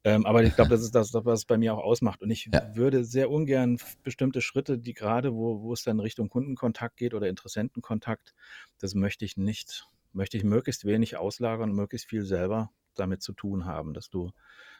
[0.07, 2.20] Ähm, aber ich glaube, das ist das, was es bei mir auch ausmacht.
[2.20, 2.77] Und ich ja.
[2.77, 7.29] würde sehr ungern bestimmte Schritte, die gerade, wo, wo es dann Richtung Kundenkontakt geht oder
[7.29, 8.35] Interessentenkontakt,
[8.79, 13.33] das möchte ich nicht möchte ich möglichst wenig auslagern und möglichst viel selber damit zu
[13.33, 14.31] tun haben, dass du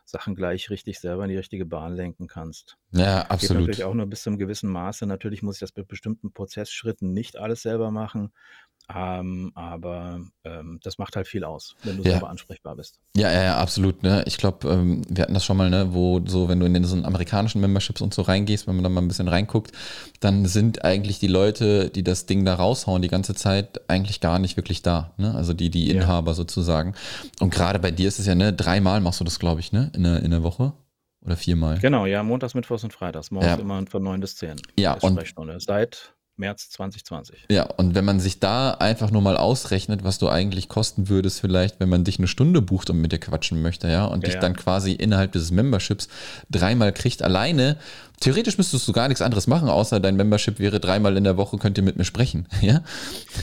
[0.04, 2.76] Sachen gleich richtig selber in die richtige Bahn lenken kannst.
[2.92, 3.40] Ja, absolut.
[3.40, 5.06] Geht natürlich auch nur bis zu einem gewissen Maße.
[5.06, 8.32] Natürlich muss ich das mit bestimmten Prozessschritten nicht alles selber machen,
[8.92, 12.12] ähm, aber ähm, das macht halt viel aus, wenn du ja.
[12.12, 12.98] selber ansprechbar bist.
[13.16, 14.02] Ja, ja, ja absolut.
[14.02, 14.22] Ne?
[14.26, 16.84] Ich glaube, ähm, wir hatten das schon mal, ne, wo so, wenn du in den
[16.84, 19.72] so amerikanischen Memberships und so reingehst, wenn man da mal ein bisschen reinguckt,
[20.20, 24.38] dann sind eigentlich die Leute, die das Ding da raushauen, die ganze Zeit eigentlich gar
[24.38, 25.14] nicht wirklich da.
[25.16, 25.34] Ne?
[25.34, 26.34] Also die, die Inhaber ja.
[26.34, 26.94] sozusagen.
[27.40, 29.90] Und gerade bei dir ist es ja, ne, dreimal machst du das, glaube ich, ne,
[29.94, 30.74] in der, in der Woche.
[31.24, 31.78] Oder viermal?
[31.78, 33.30] Genau, ja, montags, mittwochs und freitags.
[33.30, 33.56] Morgens ja.
[33.56, 34.56] immer von neun bis zehn.
[34.78, 35.18] Ja, und
[35.58, 37.46] Seit März 2020.
[37.50, 41.40] Ja, und wenn man sich da einfach nur mal ausrechnet, was du eigentlich kosten würdest,
[41.40, 44.26] vielleicht, wenn man dich eine Stunde bucht und mit dir quatschen möchte, ja, und ja,
[44.26, 44.40] dich ja.
[44.40, 46.08] dann quasi innerhalb dieses Memberships
[46.50, 47.76] dreimal kriegt alleine,
[48.20, 51.59] Theoretisch müsstest du gar nichts anderes machen, außer dein Membership wäre dreimal in der Woche,
[51.59, 52.48] könnt ihr mit mir sprechen.
[52.64, 52.83] Ja?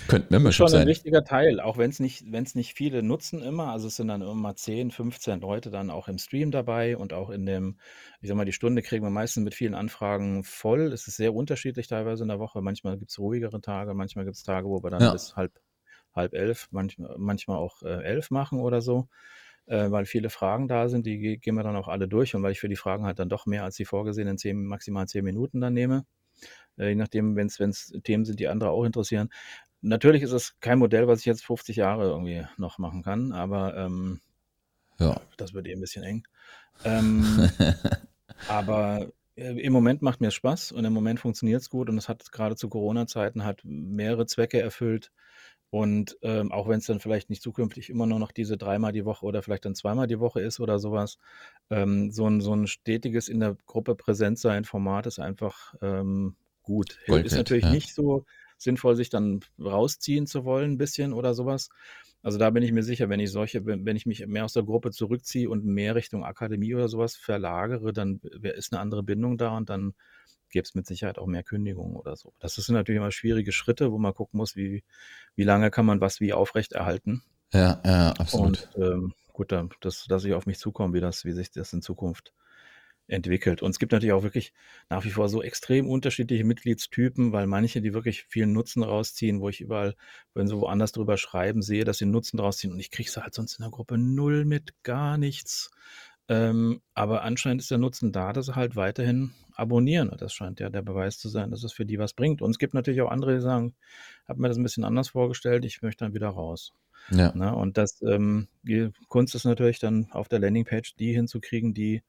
[0.07, 0.79] Könnt Membership sein.
[0.79, 3.67] Schon ein wichtiger Teil, auch wenn es nicht, nicht viele nutzen immer.
[3.67, 7.29] Also es sind dann immer 10, 15 Leute dann auch im Stream dabei und auch
[7.29, 7.77] in dem,
[8.21, 10.91] ich sag mal, die Stunde kriegen wir meistens mit vielen Anfragen voll.
[10.91, 12.61] Es ist sehr unterschiedlich teilweise in der Woche.
[12.61, 15.11] Manchmal gibt es ruhigere Tage, manchmal gibt es Tage, wo wir dann ja.
[15.11, 15.51] bis halb,
[16.15, 19.07] halb elf, manchmal, manchmal auch äh, elf machen oder so
[19.67, 22.51] äh, weil viele Fragen da sind, die gehen wir dann auch alle durch und weil
[22.51, 25.61] ich für die Fragen halt dann doch mehr als die vorgesehenen zehn, maximal zehn Minuten
[25.61, 26.05] dann nehme.
[26.77, 29.29] Äh, je nachdem, wenn es Themen sind, die andere auch interessieren.
[29.81, 33.75] Natürlich ist es kein Modell, was ich jetzt 50 Jahre irgendwie noch machen kann, aber
[33.75, 34.21] ähm,
[34.99, 35.19] ja.
[35.37, 36.27] das wird eh ein bisschen eng.
[36.83, 37.49] Ähm,
[38.47, 42.09] aber äh, im Moment macht mir Spaß und im Moment funktioniert es gut und es
[42.09, 45.11] hat gerade zu Corona-Zeiten hat mehrere Zwecke erfüllt.
[45.71, 49.05] Und ähm, auch wenn es dann vielleicht nicht zukünftig immer nur noch diese dreimal die
[49.05, 51.17] Woche oder vielleicht dann zweimal die Woche ist oder sowas,
[51.69, 56.99] ähm, so, ein, so ein stetiges in der Gruppe Präsenzsein Format ist einfach ähm, gut.
[57.07, 57.71] Gold ist natürlich ja.
[57.71, 58.25] nicht so
[58.57, 61.69] sinnvoll, sich dann rausziehen zu wollen, ein bisschen oder sowas.
[62.21, 64.53] Also da bin ich mir sicher, wenn ich solche, wenn, wenn ich mich mehr aus
[64.53, 69.37] der Gruppe zurückziehe und mehr Richtung Akademie oder sowas verlagere, dann ist eine andere Bindung
[69.37, 69.93] da und dann
[70.51, 72.33] gäbe es mit Sicherheit auch mehr Kündigungen oder so.
[72.39, 74.83] Das sind natürlich immer schwierige Schritte, wo man gucken muss, wie,
[75.35, 77.23] wie lange kann man was wie aufrechterhalten.
[77.53, 78.69] Ja, ja, absolut.
[78.75, 81.73] Und ähm, gut, dann, das lasse ich auf mich zukommen, wie, das, wie sich das
[81.73, 82.33] in Zukunft
[83.07, 83.61] entwickelt.
[83.61, 84.53] Und es gibt natürlich auch wirklich
[84.89, 89.49] nach wie vor so extrem unterschiedliche Mitgliedstypen, weil manche, die wirklich viel Nutzen rausziehen, wo
[89.49, 89.95] ich überall,
[90.33, 93.33] wenn sie woanders drüber schreiben, sehe, dass sie Nutzen rausziehen und ich kriege es halt
[93.33, 95.71] sonst in der Gruppe null mit, gar nichts.
[96.31, 100.07] Ähm, aber anscheinend ist der Nutzen da, dass sie halt weiterhin abonnieren.
[100.07, 102.41] Und das scheint ja der Beweis zu sein, dass es für die was bringt.
[102.41, 103.75] Und es gibt natürlich auch andere, die sagen,
[104.29, 106.71] habe mir das ein bisschen anders vorgestellt, ich möchte dann wieder raus.
[107.09, 107.33] Ja.
[107.35, 107.55] Na, ne?
[107.57, 112.01] und das, ähm, die Kunst ist natürlich dann auf der Landingpage die hinzukriegen, die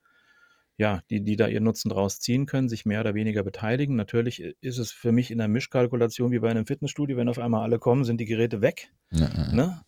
[0.76, 3.96] ja, die, die da ihren Nutzen draus ziehen können, sich mehr oder weniger beteiligen.
[3.96, 7.62] Natürlich ist es für mich in der Mischkalkulation wie bei einem Fitnessstudio, wenn auf einmal
[7.62, 8.90] alle kommen, sind die Geräte weg.
[9.11, 9.52] Ja, ja.
[9.52, 9.82] Ne?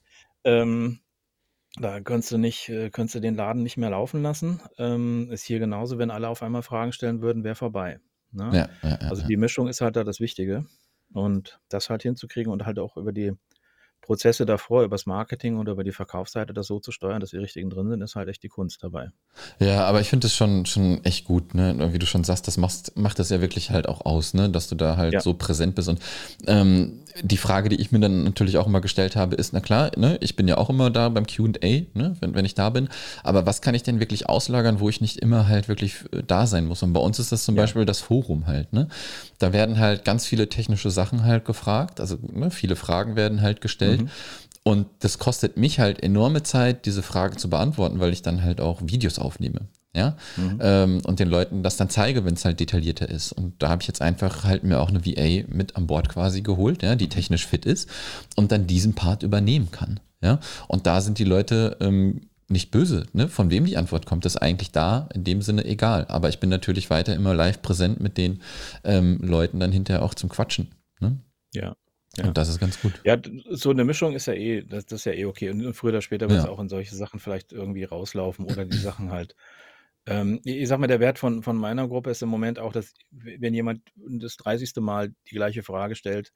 [0.44, 1.01] Ähm,
[1.77, 4.61] da könntest du nicht, äh, könntest du den Laden nicht mehr laufen lassen.
[4.79, 7.99] Ähm, ist hier genauso, wenn alle auf einmal Fragen stellen würden, wäre vorbei.
[8.31, 8.51] Ne?
[8.53, 10.67] Ja, ja, ja, also die Mischung ist halt da das Wichtige.
[11.13, 13.33] Und das halt hinzukriegen und halt auch über die
[14.05, 17.39] Prozesse davor, über das Marketing oder über die Verkaufsseite das so zu steuern, dass die
[17.39, 19.11] richtigen drin sind, ist halt echt die Kunst dabei.
[19.59, 21.93] Ja, aber ich finde das schon, schon echt gut, ne?
[21.93, 24.51] Wie du schon sagst, das machst, macht das ja wirklich halt auch aus, ne?
[24.51, 25.21] Dass du da halt ja.
[25.21, 25.89] so präsent bist.
[25.89, 26.01] Und
[26.47, 29.92] ähm, die Frage, die ich mir dann natürlich auch immer gestellt habe, ist, na klar,
[29.96, 32.88] ne, ich bin ja auch immer da beim QA, ne, wenn, wenn ich da bin,
[33.22, 36.46] aber was kann ich denn wirklich auslagern, wo ich nicht immer halt wirklich äh, da
[36.46, 36.83] sein muss?
[36.83, 37.62] Und bei uns ist das zum ja.
[37.62, 38.88] Beispiel das Forum halt, ne?
[39.38, 43.61] Da werden halt ganz viele technische Sachen halt gefragt, also ne, viele Fragen werden halt
[43.61, 44.03] gestellt.
[44.03, 44.11] Mhm.
[44.64, 48.61] Und das kostet mich halt enorme Zeit, diese Frage zu beantworten, weil ich dann halt
[48.62, 49.68] auch Videos aufnehme.
[49.94, 50.59] Ja, mhm.
[50.61, 53.30] ähm, und den Leuten das dann zeige, wenn es halt detaillierter ist.
[53.30, 56.40] Und da habe ich jetzt einfach halt mir auch eine VA mit an Bord quasi
[56.40, 57.88] geholt, ja, die technisch fit ist
[58.35, 60.00] und dann diesen Part übernehmen kann.
[60.20, 63.28] Ja, und da sind die Leute ähm, nicht böse, ne?
[63.28, 66.07] Von wem die Antwort kommt, ist eigentlich da in dem Sinne egal.
[66.09, 68.42] Aber ich bin natürlich weiter immer live präsent mit den
[68.83, 70.74] ähm, Leuten dann hinterher auch zum Quatschen.
[71.00, 71.18] Ne?
[71.52, 71.76] Ja.
[72.16, 72.26] Ja.
[72.26, 72.92] Und das ist ganz gut.
[73.04, 73.16] Ja,
[73.50, 75.50] so eine Mischung ist ja eh, das, das ist ja eh okay.
[75.50, 76.50] Und früher oder später wird es ja.
[76.50, 79.35] auch in solche Sachen vielleicht irgendwie rauslaufen oder die Sachen halt.
[80.07, 82.93] Ähm, ich sag mal, der Wert von, von meiner Gruppe ist im Moment auch, dass,
[83.11, 84.75] wenn jemand das 30.
[84.77, 86.33] Mal die gleiche Frage stellt,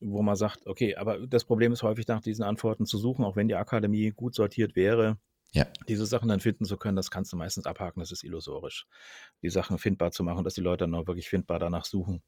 [0.00, 3.36] wo man sagt, okay, aber das Problem ist häufig nach diesen Antworten zu suchen, auch
[3.36, 5.18] wenn die Akademie gut sortiert wäre,
[5.52, 5.66] ja.
[5.88, 8.86] diese Sachen dann finden zu können, das kannst du meistens abhaken, das ist illusorisch.
[9.42, 12.22] Die Sachen findbar zu machen, dass die Leute dann auch wirklich findbar danach suchen.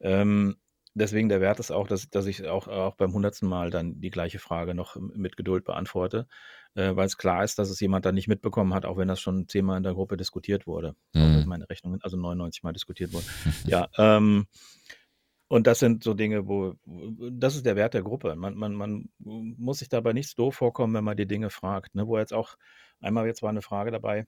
[0.00, 0.56] Ähm,
[0.94, 4.10] deswegen der Wert ist auch, dass, dass ich auch, auch beim hundertsten Mal dann die
[4.10, 6.26] gleiche Frage noch mit Geduld beantworte,
[6.74, 9.20] äh, weil es klar ist, dass es jemand dann nicht mitbekommen hat, auch wenn das
[9.20, 10.94] schon zehnmal in der Gruppe diskutiert wurde.
[11.12, 11.44] Mhm.
[11.46, 13.26] Meine Rechnung, also 99 Mal diskutiert wurde.
[13.66, 14.46] ja, ähm,
[15.48, 16.74] und das sind so Dinge, wo,
[17.30, 18.34] das ist der Wert der Gruppe.
[18.34, 21.94] Man, man, man muss sich dabei nicht doof vorkommen, wenn man die Dinge fragt.
[21.94, 22.06] Ne?
[22.06, 22.56] Wo jetzt auch,
[23.00, 24.26] einmal jetzt war eine Frage dabei,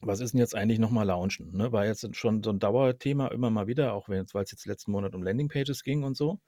[0.00, 1.56] was ist denn jetzt eigentlich nochmal Launchen?
[1.56, 1.72] Ne?
[1.72, 5.14] War jetzt schon so ein Dauerthema immer mal wieder, auch weil es jetzt letzten Monat
[5.14, 6.40] um Landingpages ging und so.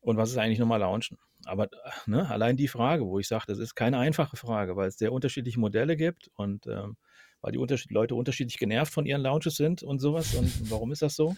[0.00, 1.18] Und was ist eigentlich nochmal Launchen?
[1.44, 1.68] Aber
[2.06, 5.12] ne, allein die Frage, wo ich sage, das ist keine einfache Frage, weil es sehr
[5.12, 6.96] unterschiedliche Modelle gibt und ähm,
[7.40, 10.34] weil die Unterschied Leute unterschiedlich genervt von ihren Launches sind und sowas.
[10.34, 11.36] Und warum ist das so?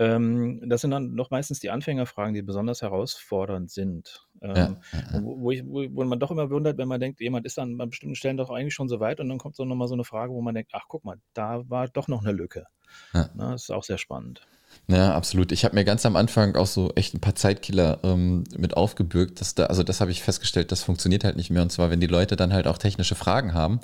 [0.00, 4.28] Ähm, das sind dann noch meistens die Anfängerfragen, die besonders herausfordernd sind.
[4.40, 4.76] Ähm, ja,
[5.12, 5.22] ja.
[5.22, 7.90] Wo, ich, wo, wo, man doch immer wundert, wenn man denkt, jemand ist dann an
[7.90, 10.32] bestimmten Stellen doch eigentlich schon so weit und dann kommt so nochmal so eine Frage,
[10.32, 12.66] wo man denkt, ach guck mal, da war doch noch eine Lücke.
[13.12, 13.28] Ja.
[13.34, 14.46] Na, das ist auch sehr spannend.
[14.90, 15.52] Ja, absolut.
[15.52, 19.40] Ich habe mir ganz am Anfang auch so echt ein paar Zeitkiller ähm, mit aufgebürgt.
[19.40, 21.60] Dass da, also das habe ich festgestellt, das funktioniert halt nicht mehr.
[21.62, 23.80] Und zwar, wenn die Leute dann halt auch technische Fragen haben.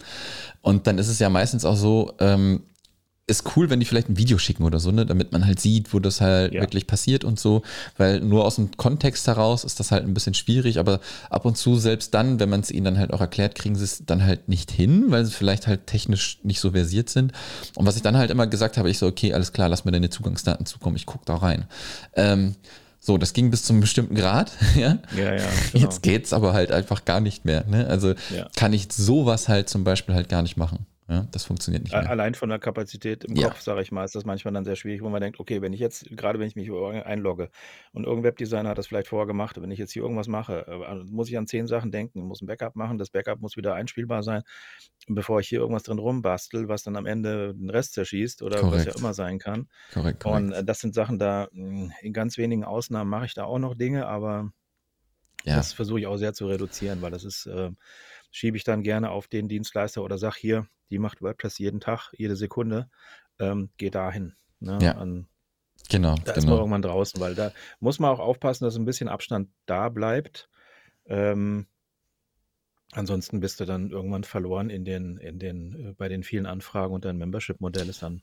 [0.62, 2.62] Und dann ist es ja meistens auch so, ähm,
[3.26, 5.94] ist cool, wenn die vielleicht ein Video schicken oder so, ne, damit man halt sieht,
[5.94, 6.60] wo das halt ja.
[6.60, 7.62] wirklich passiert und so,
[7.96, 11.56] weil nur aus dem Kontext heraus ist das halt ein bisschen schwierig, aber ab und
[11.56, 14.24] zu selbst dann, wenn man es ihnen dann halt auch erklärt, kriegen sie es dann
[14.24, 17.32] halt nicht hin, weil sie vielleicht halt technisch nicht so versiert sind.
[17.76, 19.92] Und was ich dann halt immer gesagt habe, ich so, okay, alles klar, lass mir
[19.92, 21.64] deine Zugangsdaten zukommen, ich gucke da rein.
[22.14, 22.56] Ähm,
[23.00, 24.98] so, das ging bis zum bestimmten Grad, ja.
[25.16, 25.42] Ja, ja.
[25.72, 25.84] Genau.
[25.84, 27.64] Jetzt geht's aber halt einfach gar nicht mehr.
[27.66, 27.87] Ne?
[27.87, 28.48] Also ja.
[28.54, 30.87] kann ich sowas halt zum Beispiel halt gar nicht machen.
[31.06, 32.08] Ja, das funktioniert nicht mehr.
[32.08, 33.48] Allein von der Kapazität im ja.
[33.48, 35.74] Kopf, sage ich mal, ist das manchmal dann sehr schwierig, wo man denkt, okay, wenn
[35.74, 37.50] ich jetzt, gerade wenn ich mich einlogge
[37.92, 41.04] und irgendein Webdesigner hat das vielleicht vorher gemacht, wenn ich jetzt hier irgendwas mache, äh,
[41.10, 44.22] muss ich an zehn Sachen denken, muss ein Backup machen, das Backup muss wieder einspielbar
[44.22, 44.44] sein,
[45.06, 48.86] bevor ich hier irgendwas drin rumbastel, was dann am Ende den Rest zerschießt oder korrekt.
[48.86, 49.68] was ja immer sein kann.
[49.92, 50.42] Korrekt, korrekt.
[50.42, 53.58] Und äh, das sind Sachen, da hm, in ganz wenigen Ausnahmen mache ich da auch
[53.58, 54.52] noch Dinge, aber
[55.44, 55.56] ja.
[55.56, 57.70] das versuche ich auch sehr zu reduzieren, weil das ist, äh,
[58.34, 62.12] schiebe ich dann gerne auf den Dienstleister oder sag hier, die macht WordPress jeden Tag,
[62.16, 62.90] jede Sekunde,
[63.38, 64.34] ähm, geh dahin.
[64.58, 64.78] Ne?
[64.82, 64.96] Ja.
[64.96, 65.28] An,
[65.88, 66.16] genau.
[66.16, 66.36] Da genau.
[66.38, 69.88] ist man irgendwann draußen, weil da muss man auch aufpassen, dass ein bisschen Abstand da
[69.88, 70.50] bleibt.
[71.06, 71.68] Ähm,
[72.90, 76.92] ansonsten bist du dann irgendwann verloren in den, in den, äh, bei den vielen Anfragen
[76.92, 78.22] und dein Membership-Modell ist dann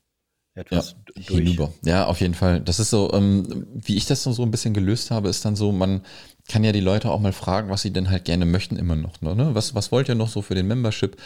[0.54, 1.28] etwas ja, durch.
[1.28, 1.72] Hinüber.
[1.84, 2.60] Ja, auf jeden Fall.
[2.60, 5.72] Das ist so, ähm, wie ich das so ein bisschen gelöst habe, ist dann so,
[5.72, 6.02] man
[6.48, 9.20] kann ja die Leute auch mal fragen, was sie denn halt gerne möchten immer noch.
[9.22, 9.50] Ne?
[9.52, 11.16] Was, was wollt ihr noch so für den Membership?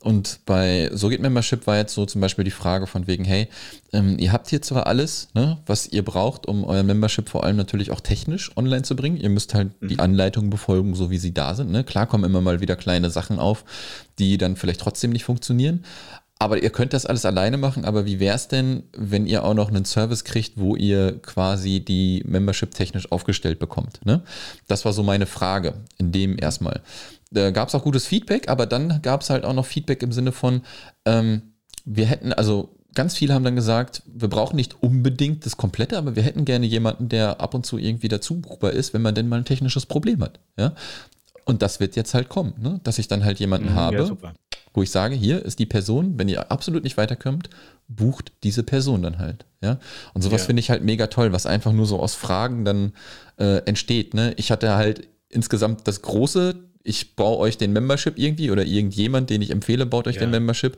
[0.00, 3.48] Und bei So geht Membership war jetzt so zum Beispiel die Frage von wegen, hey,
[3.92, 7.56] ähm, ihr habt hier zwar alles, ne, was ihr braucht, um euer Membership vor allem
[7.56, 9.16] natürlich auch technisch online zu bringen.
[9.16, 9.88] Ihr müsst halt mhm.
[9.88, 11.70] die Anleitungen befolgen, so wie sie da sind.
[11.70, 11.82] Ne?
[11.82, 13.64] Klar kommen immer mal wieder kleine Sachen auf,
[14.18, 15.84] die dann vielleicht trotzdem nicht funktionieren.
[16.38, 19.54] Aber ihr könnt das alles alleine machen, aber wie wäre es denn, wenn ihr auch
[19.54, 24.04] noch einen Service kriegt, wo ihr quasi die Membership technisch aufgestellt bekommt?
[24.04, 24.22] Ne?
[24.66, 26.82] Das war so meine Frage in dem erstmal.
[27.30, 30.12] Da gab es auch gutes Feedback, aber dann gab es halt auch noch Feedback im
[30.12, 30.60] Sinne von,
[31.06, 31.40] ähm,
[31.86, 36.16] wir hätten, also ganz viele haben dann gesagt, wir brauchen nicht unbedingt das Komplette, aber
[36.16, 39.28] wir hätten gerne jemanden, der ab und zu irgendwie dazu buchbar ist, wenn man denn
[39.28, 40.40] mal ein technisches Problem hat.
[40.58, 40.74] Ja?
[41.44, 42.80] Und das wird jetzt halt kommen, ne?
[42.84, 44.32] dass ich dann halt jemanden mhm, habe, ja,
[44.76, 47.48] wo ich sage, hier ist die Person, wenn ihr absolut nicht weiterkommt,
[47.88, 49.46] bucht diese Person dann halt.
[49.62, 49.78] Ja?
[50.12, 50.46] Und sowas ja.
[50.46, 52.92] finde ich halt mega toll, was einfach nur so aus Fragen dann
[53.38, 54.12] äh, entsteht.
[54.14, 54.34] Ne?
[54.36, 59.40] Ich hatte halt insgesamt das große, ich baue euch den Membership irgendwie oder irgendjemand, den
[59.40, 60.20] ich empfehle, baut euch ja.
[60.20, 60.76] den Membership.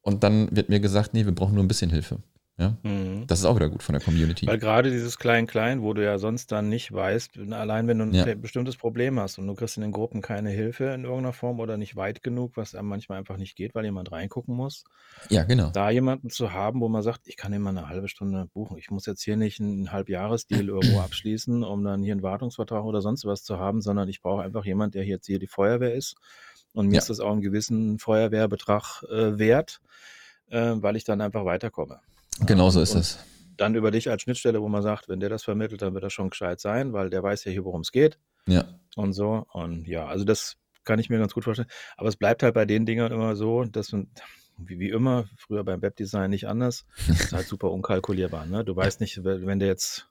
[0.00, 2.18] Und dann wird mir gesagt, nee, wir brauchen nur ein bisschen Hilfe.
[2.58, 2.74] Ja?
[2.82, 3.26] Mhm.
[3.26, 4.46] Das ist auch wieder gut von der Community.
[4.46, 8.14] Weil gerade dieses Klein-Klein, wo du ja sonst dann nicht weißt, allein wenn du ein
[8.14, 8.34] ja.
[8.34, 11.76] bestimmtes Problem hast und du kriegst in den Gruppen keine Hilfe in irgendeiner Form oder
[11.76, 14.84] nicht weit genug, was einem manchmal einfach nicht geht, weil jemand reingucken muss.
[15.28, 15.68] Ja, genau.
[15.70, 18.78] Da jemanden zu haben, wo man sagt, ich kann immer eine halbe Stunde buchen.
[18.78, 23.02] Ich muss jetzt hier nicht einen Halbjahresdeal irgendwo abschließen, um dann hier einen Wartungsvertrag oder
[23.02, 26.16] sonst was zu haben, sondern ich brauche einfach jemanden, der jetzt hier die Feuerwehr ist.
[26.72, 26.98] Und mir ja.
[27.00, 29.80] ist das auch einen gewissen Feuerwehrbetrag äh, wert,
[30.48, 32.00] äh, weil ich dann einfach weiterkomme.
[32.40, 33.18] Genau so ist es.
[33.56, 36.12] Dann über dich als Schnittstelle, wo man sagt, wenn der das vermittelt, dann wird das
[36.12, 38.18] schon gescheit sein, weil der weiß ja hier, worum es geht.
[38.46, 38.64] Ja.
[38.96, 39.46] Und so.
[39.52, 41.68] Und ja, also das kann ich mir ganz gut vorstellen.
[41.96, 44.08] Aber es bleibt halt bei den Dingern immer so, dass man,
[44.58, 48.46] wie, wie immer, früher beim Webdesign nicht anders, ist halt super unkalkulierbar.
[48.46, 48.64] Ne?
[48.64, 50.08] Du weißt nicht, wenn der jetzt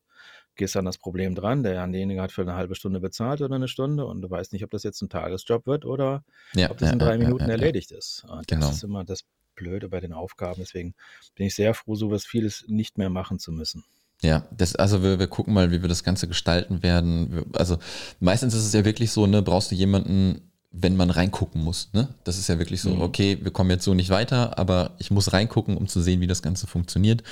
[0.55, 4.05] gehst an das Problem dran, derjenige hat für eine halbe Stunde bezahlt oder eine Stunde
[4.05, 6.23] und du weißt nicht, ob das jetzt ein Tagesjob wird oder
[6.53, 8.25] ja, ob das in drei ja, Minuten ja, erledigt ist.
[8.29, 8.67] Und genau.
[8.67, 10.59] Das ist immer das Blöde bei den Aufgaben.
[10.59, 10.93] Deswegen
[11.35, 13.83] bin ich sehr froh, sowas vieles nicht mehr machen zu müssen.
[14.21, 17.45] Ja, das, also wir, wir gucken mal, wie wir das Ganze gestalten werden.
[17.53, 17.77] Also
[18.19, 21.89] meistens ist es ja wirklich so, ne, brauchst du jemanden, wenn man reingucken muss.
[21.93, 22.09] Ne?
[22.23, 23.01] Das ist ja wirklich so, mhm.
[23.01, 26.27] okay, wir kommen jetzt so nicht weiter, aber ich muss reingucken, um zu sehen, wie
[26.27, 27.23] das Ganze funktioniert.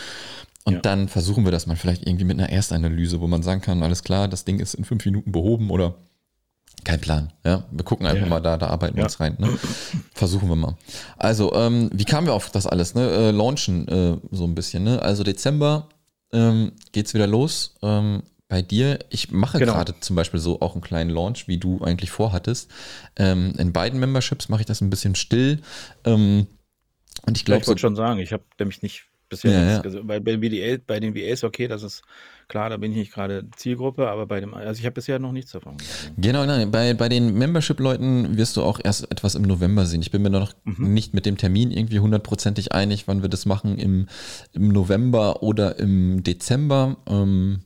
[0.66, 0.80] Und ja.
[0.80, 4.04] dann versuchen wir das mal vielleicht irgendwie mit einer Erstanalyse, wo man sagen kann, alles
[4.04, 5.96] klar, das Ding ist in fünf Minuten behoben oder
[6.84, 7.64] kein Plan, ja.
[7.72, 8.30] Wir gucken einfach ja.
[8.30, 9.36] mal da, da arbeiten wir uns rein.
[9.40, 9.58] Ne?
[10.14, 10.76] Versuchen wir mal.
[11.18, 12.94] Also, ähm, wie kamen wir auf das alles?
[12.94, 13.10] Ne?
[13.10, 14.84] Äh, launchen äh, so ein bisschen.
[14.84, 15.02] Ne?
[15.02, 15.90] Also Dezember
[16.34, 17.76] ähm, geht's wieder los.
[17.82, 19.74] Ähm, bei dir, ich mache genau.
[19.74, 22.70] gerade zum Beispiel so auch einen kleinen Launch, wie du eigentlich vorhattest.
[23.16, 25.62] Ähm, in beiden Memberships mache ich das ein bisschen still.
[26.04, 26.48] Ähm,
[27.26, 27.62] und ich glaube.
[27.62, 29.82] Ich wollte so, schon sagen, ich habe nämlich nicht bisher ja, ja.
[29.82, 32.04] Also bei, bei, VDA, bei den VAs okay, das ist
[32.48, 35.32] klar, da bin ich nicht gerade Zielgruppe, aber bei dem, also ich habe bisher noch
[35.32, 35.78] nichts davon.
[35.78, 36.14] Gesehen.
[36.18, 40.02] Genau, nein, bei, bei den Membership-Leuten wirst du auch erst etwas im November sehen.
[40.02, 40.94] Ich bin mir noch mhm.
[40.94, 44.08] nicht mit dem Termin irgendwie hundertprozentig einig, wann wir das machen, im,
[44.54, 46.98] im November oder im Dezember.
[47.08, 47.62] Ähm,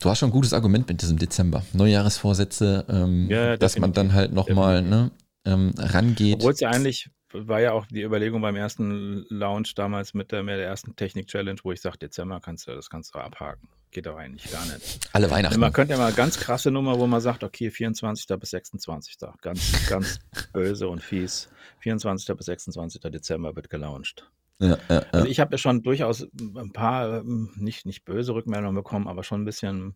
[0.00, 1.64] du hast schon ein gutes Argument mit diesem Dezember.
[1.72, 5.10] Neujahresvorsätze, ähm, ja, dass man dann halt nochmal ne,
[5.44, 6.36] ähm, rangeht.
[6.36, 7.08] Obwohl es ja eigentlich
[7.48, 11.60] war ja auch die Überlegung beim ersten Launch damals mit der, mit der ersten Technik-Challenge,
[11.62, 13.68] wo ich sage, Dezember kannst du das kannst du abhaken.
[13.90, 15.08] Geht doch eigentlich gar nicht.
[15.12, 15.58] Alle Weihnachten.
[15.60, 18.26] Man könnte ja mal ganz krasse Nummer, wo man sagt, okay, 24.
[18.38, 19.16] bis 26.
[19.40, 20.18] Ganz, ganz
[20.52, 21.48] böse und fies.
[21.80, 22.36] 24.
[22.36, 23.00] bis 26.
[23.00, 24.30] Dezember wird gelauncht.
[24.58, 25.06] Ja, ja, ja.
[25.12, 29.22] Also ich habe ja schon durchaus ein paar, ähm, nicht, nicht böse Rückmeldungen bekommen, aber
[29.22, 29.94] schon ein bisschen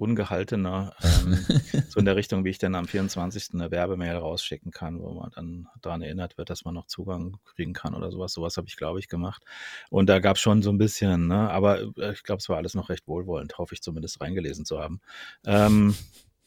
[0.00, 1.38] ungehaltener, ähm,
[1.88, 3.50] so in der Richtung, wie ich dann am 24.
[3.54, 7.74] eine Werbemail rausschicken kann, wo man dann daran erinnert wird, dass man noch Zugang kriegen
[7.74, 8.32] kann oder sowas.
[8.32, 9.44] Sowas habe ich, glaube ich, gemacht.
[9.90, 11.50] Und da gab es schon so ein bisschen, ne?
[11.50, 14.80] aber äh, ich glaube, es war alles noch recht wohlwollend, hoffe ich zumindest reingelesen zu
[14.80, 15.00] haben.
[15.44, 15.94] Ähm,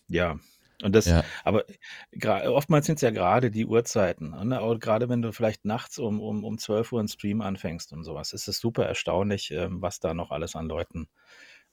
[0.07, 0.39] ja,
[0.81, 1.23] und das, ja.
[1.45, 1.63] aber
[2.47, 4.31] oftmals sind es ja gerade die Uhrzeiten.
[4.31, 4.77] Ne?
[4.79, 8.33] Gerade wenn du vielleicht nachts um, um, um 12 Uhr einen Stream anfängst und sowas,
[8.33, 11.07] ist es super erstaunlich, ähm, was da noch alles an Leuten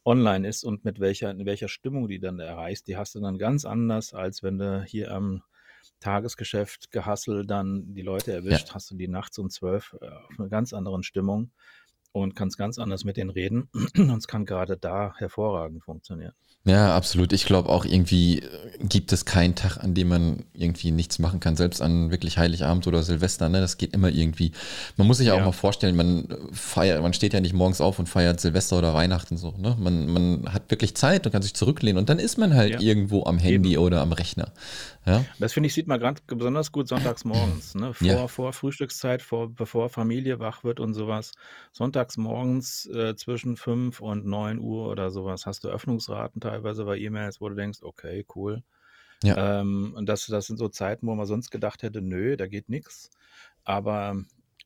[0.05, 3.39] online ist und mit welcher, in welcher Stimmung die dann erreichst, die hast du dann
[3.39, 5.43] ganz anders, als wenn du hier am
[6.01, 8.75] Tagesgeschäft gehasselt dann die Leute erwischt, ja.
[8.75, 11.53] hast du die nachts um zwölf äh, auf einer ganz anderen Stimmung
[12.13, 13.69] und kannst ganz anders mit denen reden.
[13.97, 16.33] Und es kann gerade da hervorragend funktionieren.
[16.65, 17.33] Ja, absolut.
[17.33, 18.47] Ich glaube auch irgendwie äh,
[18.81, 22.87] gibt es keinen Tag, an dem man irgendwie nichts machen kann, selbst an wirklich Heiligabend
[22.87, 23.49] oder Silvester.
[23.49, 23.61] Ne?
[23.61, 24.53] Das geht immer irgendwie.
[24.99, 27.99] Man muss sich ja auch mal vorstellen, man feiert, man steht ja nicht morgens auf
[27.99, 29.55] und feiert Silvester oder Weihnachten so.
[29.57, 29.75] Ne?
[29.79, 32.81] Man, man hat wirklich Zeit und kann sich zurücklehnen und dann ist man halt ja.
[32.81, 33.83] irgendwo am Handy Eben.
[33.83, 34.53] oder am Rechner.
[35.07, 35.25] Ja?
[35.39, 37.75] Das finde ich, sieht man gerade besonders gut sonntags morgens.
[37.75, 37.95] Ne?
[37.95, 38.29] Vor, ja.
[38.29, 41.33] vor Frühstückszeit, vor, bevor Familie wach wird und sowas.
[42.01, 46.97] Sonntags morgens äh, zwischen 5 und 9 Uhr oder sowas hast du Öffnungsraten teilweise bei
[46.97, 48.63] E-Mails, wo du denkst, okay, cool.
[49.23, 49.61] Ja.
[49.61, 52.71] Ähm, und das, das sind so Zeiten, wo man sonst gedacht hätte, nö, da geht
[52.71, 53.11] nichts.
[53.65, 54.17] Aber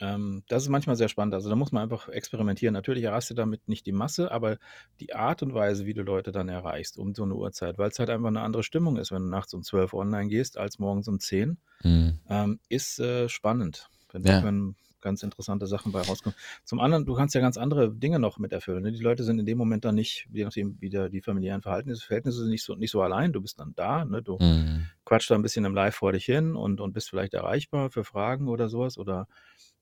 [0.00, 1.34] ähm, das ist manchmal sehr spannend.
[1.34, 2.72] Also da muss man einfach experimentieren.
[2.72, 4.58] Natürlich erreichst du damit nicht die Masse, aber
[5.00, 7.98] die Art und Weise, wie du Leute dann erreichst um so eine Uhrzeit, weil es
[7.98, 11.08] halt einfach eine andere Stimmung ist, wenn du nachts um 12 online gehst als morgens
[11.08, 12.20] um 10, mhm.
[12.28, 13.88] ähm, ist äh, spannend.
[14.12, 14.40] Wenn ja.
[14.40, 16.36] können ganz interessante Sachen bei rauskommen.
[16.64, 18.82] Zum anderen, du kannst ja ganz andere Dinge noch mit erfüllen.
[18.82, 18.90] Ne?
[18.90, 22.04] Die Leute sind in dem Moment dann nicht, je nachdem, wie der, die familiären Verhältnisse,
[22.04, 23.32] Verhältnisse sind, nicht so, nicht so allein.
[23.32, 24.22] Du bist dann da, ne?
[24.22, 24.86] du mhm.
[25.04, 28.02] quatschst da ein bisschen im Live vor dich hin und, und bist vielleicht erreichbar für
[28.02, 29.28] Fragen oder sowas oder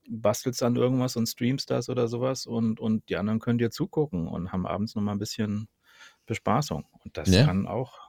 [0.08, 4.26] bastelst an irgendwas und streamst das oder sowas und, und die anderen können dir zugucken
[4.26, 5.68] und haben abends nochmal ein bisschen
[6.26, 6.84] Bespaßung.
[7.04, 7.44] Und das ja.
[7.44, 8.01] kann auch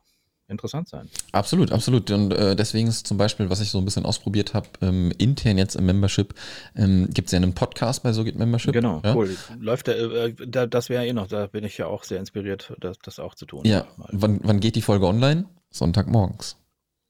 [0.48, 1.10] interessant sein.
[1.32, 2.10] Absolut, absolut.
[2.12, 5.58] Und äh, deswegen ist zum Beispiel, was ich so ein bisschen ausprobiert habe, ähm, intern
[5.58, 6.34] jetzt im Membership,
[6.76, 8.74] ähm, gibt es ja einen Podcast bei So geht Membership.
[8.74, 9.16] Genau, ja?
[9.16, 9.36] cool.
[9.60, 12.74] Läuft der, äh, da, das wäre eh noch, da bin ich ja auch sehr inspiriert,
[12.80, 13.62] das, das auch zu tun.
[13.66, 15.46] Ja, wann, wann geht die Folge online?
[15.72, 16.58] Sonntagmorgens.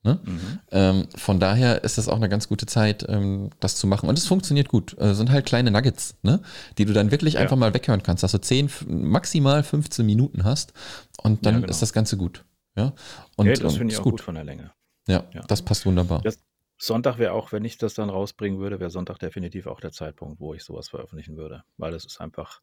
[0.06, 0.20] Ne?
[0.22, 0.60] Mhm.
[0.72, 4.10] Ähm, von daher ist das auch eine ganz gute Zeit, ähm, das zu machen.
[4.10, 4.98] Und es funktioniert gut.
[5.00, 6.42] Es sind halt kleine Nuggets, ne?
[6.78, 7.40] die du dann wirklich ja.
[7.40, 10.74] einfach mal weghören kannst, dass du 10, maximal 15 Minuten hast
[11.22, 11.72] und dann ja, genau.
[11.72, 12.44] ist das Ganze gut.
[12.76, 12.94] Ja,
[13.36, 14.14] und, ja das finde ich auch gut.
[14.14, 14.22] gut.
[14.22, 14.74] von der Länge.
[15.08, 15.42] Ja, ja.
[15.48, 16.22] das passt wunderbar.
[16.22, 16.40] Das,
[16.78, 20.42] Sonntag wäre auch, wenn ich das dann rausbringen würde, wäre Sonntag definitiv auch der Zeitpunkt,
[20.42, 21.64] wo ich sowas veröffentlichen würde.
[21.78, 22.62] Weil das ist einfach,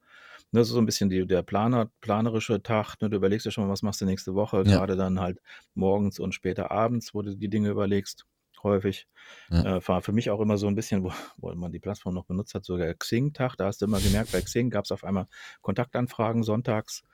[0.53, 2.97] das ist so ein bisschen die, der Planer, planerische Tag.
[3.01, 3.09] Ne?
[3.09, 4.63] Du überlegst ja schon mal, was machst du nächste Woche, ja.
[4.63, 5.41] gerade dann halt
[5.75, 8.27] morgens und später abends, wo du die Dinge überlegst,
[8.63, 9.07] häufig.
[9.51, 9.77] Ja.
[9.77, 12.27] Äh, war für mich auch immer so ein bisschen, wo, wo man die Plattform noch
[12.27, 13.57] benutzt hat, sogar Xing-Tag.
[13.57, 15.27] Da hast du immer gemerkt, bei Xing gab es auf einmal
[15.63, 17.05] Kontaktanfragen sonntags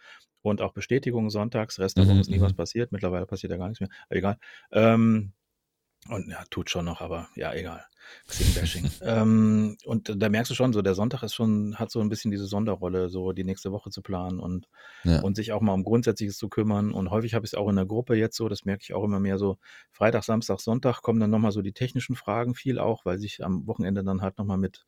[0.51, 1.79] und auch Bestätigungen sonntags.
[1.79, 2.57] Rest der Woche mhm, ist nie was mhm.
[2.57, 2.93] passiert.
[2.93, 3.91] Mittlerweile passiert ja gar nichts mehr.
[4.09, 4.39] Aber egal.
[4.73, 5.33] Ähm,
[6.09, 7.85] und ja, tut schon noch, aber ja, egal.
[8.29, 8.89] Xing-Bashing.
[9.03, 12.31] ähm, und da merkst du schon, so der Sonntag ist schon, hat so ein bisschen
[12.31, 14.69] diese Sonderrolle, so die nächste Woche zu planen und,
[15.03, 15.21] ja.
[15.23, 16.93] und sich auch mal um Grundsätzliches zu kümmern.
[16.93, 19.03] Und häufig habe ich es auch in der Gruppe jetzt so, das merke ich auch
[19.03, 19.59] immer mehr so,
[19.91, 23.67] Freitag, Samstag, Sonntag kommen dann nochmal so die technischen Fragen viel auch, weil sich am
[23.67, 24.87] Wochenende dann halt nochmal mit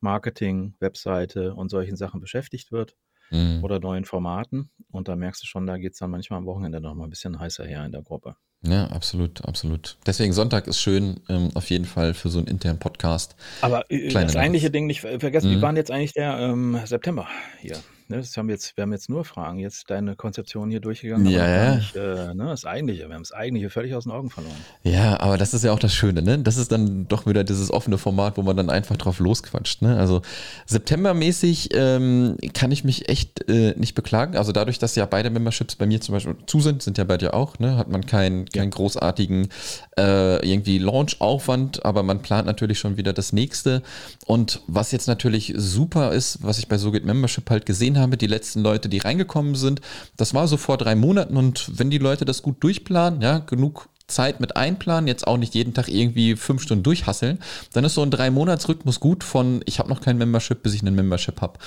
[0.00, 2.96] Marketing, Webseite und solchen Sachen beschäftigt wird
[3.34, 3.64] mhm.
[3.64, 4.70] oder neuen Formaten.
[4.90, 7.38] Und da merkst du schon, da geht es dann manchmal am Wochenende nochmal ein bisschen
[7.38, 8.36] heißer her in der Gruppe.
[8.66, 9.98] Ja, absolut, absolut.
[10.06, 13.36] Deswegen Sonntag ist schön, ähm, auf jeden Fall für so einen internen Podcast.
[13.60, 15.56] Aber äh, das eigentliche Ding nicht vergessen, mhm.
[15.56, 17.28] wie war denn jetzt eigentlich der ähm, September
[17.60, 17.76] hier?
[18.08, 21.26] Ne, das haben jetzt, wir haben jetzt nur Fragen, jetzt deine Konzeption hier durchgegangen.
[21.26, 21.74] Ja, ja.
[21.76, 24.56] Nicht, äh, ne, das Eigentliche, wir haben das Eigentliche völlig aus den Augen verloren.
[24.82, 26.38] Ja, aber das ist ja auch das Schöne, ne?
[26.38, 29.96] Das ist dann doch wieder dieses offene Format, wo man dann einfach drauf losquatscht, ne?
[29.96, 30.20] Also
[30.66, 34.36] Septembermäßig ähm, kann ich mich echt äh, nicht beklagen.
[34.36, 37.16] Also dadurch, dass ja beide Memberships bei mir zum Beispiel zu sind, sind ja bei
[37.16, 37.76] dir auch, ne?
[37.76, 38.76] Hat man keinen keinen ja.
[38.76, 39.48] großartigen
[39.96, 43.82] äh, irgendwie Launch-Aufwand, aber man plant natürlich schon wieder das nächste.
[44.26, 48.16] Und was jetzt natürlich super ist, was ich bei SoGit Membership halt gesehen gesehen habe,
[48.16, 49.80] die letzten Leute, die reingekommen sind,
[50.16, 53.88] das war so vor drei Monaten und wenn die Leute das gut durchplanen, ja, genug
[54.06, 57.38] Zeit mit einplanen, jetzt auch nicht jeden Tag irgendwie fünf Stunden durchhasseln,
[57.72, 60.94] dann ist so ein Drei-Monats-Rhythmus gut von ich habe noch kein Membership, bis ich einen
[60.94, 61.58] Membership habe.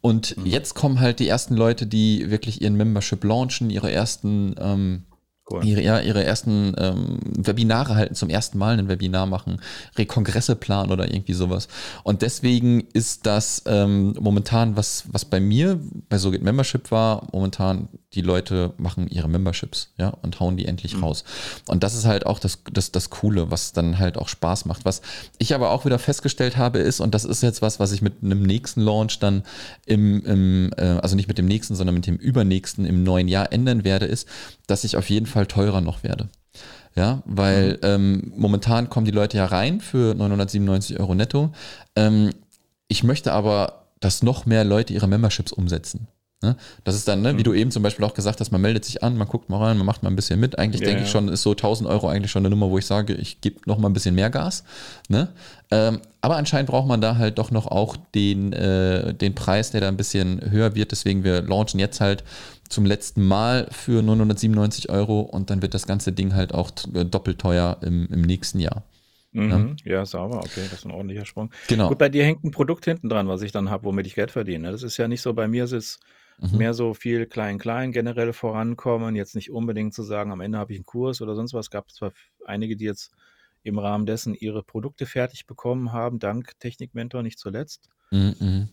[0.00, 0.46] Und mhm.
[0.46, 5.04] jetzt kommen halt die ersten Leute, die wirklich ihren Membership launchen, ihre ersten ähm,
[5.50, 5.64] Cool.
[5.64, 9.60] Ihre, ja, ihre ersten ähm, Webinare halten, zum ersten Mal ein Webinar machen,
[9.96, 11.68] Rekongresse planen oder irgendwie sowas.
[12.02, 15.78] Und deswegen ist das ähm, momentan, was, was bei mir
[16.08, 20.96] bei SoGit Membership war, momentan die Leute machen ihre Memberships, ja, und hauen die endlich
[20.96, 21.04] mhm.
[21.04, 21.24] raus.
[21.66, 24.84] Und das ist halt auch das, das, das Coole, was dann halt auch Spaß macht.
[24.84, 25.02] Was
[25.38, 28.22] ich aber auch wieder festgestellt habe, ist, und das ist jetzt was, was ich mit
[28.22, 29.42] einem nächsten Launch dann
[29.86, 33.52] im, im äh, also nicht mit dem nächsten, sondern mit dem übernächsten im neuen Jahr
[33.52, 34.28] ändern werde, ist,
[34.66, 36.28] dass ich auf jeden Fall teurer noch werde.
[36.96, 37.78] Ja, weil mhm.
[37.82, 41.52] ähm, momentan kommen die Leute ja rein für 997 Euro netto.
[41.96, 42.30] Ähm,
[42.86, 46.06] ich möchte aber, dass noch mehr Leute ihre Memberships umsetzen.
[46.44, 46.56] Ne?
[46.84, 47.44] Das ist dann, ne, wie mhm.
[47.44, 49.78] du eben zum Beispiel auch gesagt hast, man meldet sich an, man guckt mal rein,
[49.78, 50.58] man macht mal ein bisschen mit.
[50.58, 51.06] Eigentlich ja, denke ja.
[51.06, 53.60] ich schon, ist so 1000 Euro eigentlich schon eine Nummer, wo ich sage, ich gebe
[53.64, 54.62] noch mal ein bisschen mehr Gas.
[55.08, 55.28] Ne?
[55.70, 59.80] Ähm, aber anscheinend braucht man da halt doch noch auch den, äh, den Preis, der
[59.80, 60.92] da ein bisschen höher wird.
[60.92, 62.24] Deswegen wir launchen jetzt halt
[62.68, 67.04] zum letzten Mal für 997 Euro und dann wird das ganze Ding halt auch äh,
[67.04, 68.82] doppelt teuer im, im nächsten Jahr.
[69.34, 69.76] Mhm.
[69.84, 69.92] Ja.
[69.92, 71.50] ja, sauber, okay, das ist ein ordentlicher Sprung.
[71.68, 71.88] Genau.
[71.88, 74.30] Gut, bei dir hängt ein Produkt hinten dran, was ich dann habe, womit ich Geld
[74.30, 74.70] verdiene.
[74.70, 75.98] Das ist ja nicht so, bei mir ist es
[76.52, 76.58] Mhm.
[76.58, 80.78] Mehr so viel klein-klein generell vorankommen, jetzt nicht unbedingt zu sagen, am Ende habe ich
[80.78, 81.66] einen Kurs oder sonst was.
[81.66, 82.12] Es gab zwar
[82.44, 83.12] einige, die jetzt
[83.62, 87.88] im Rahmen dessen ihre Produkte fertig bekommen haben, dank Technikmentor nicht zuletzt.
[88.10, 88.68] Mhm.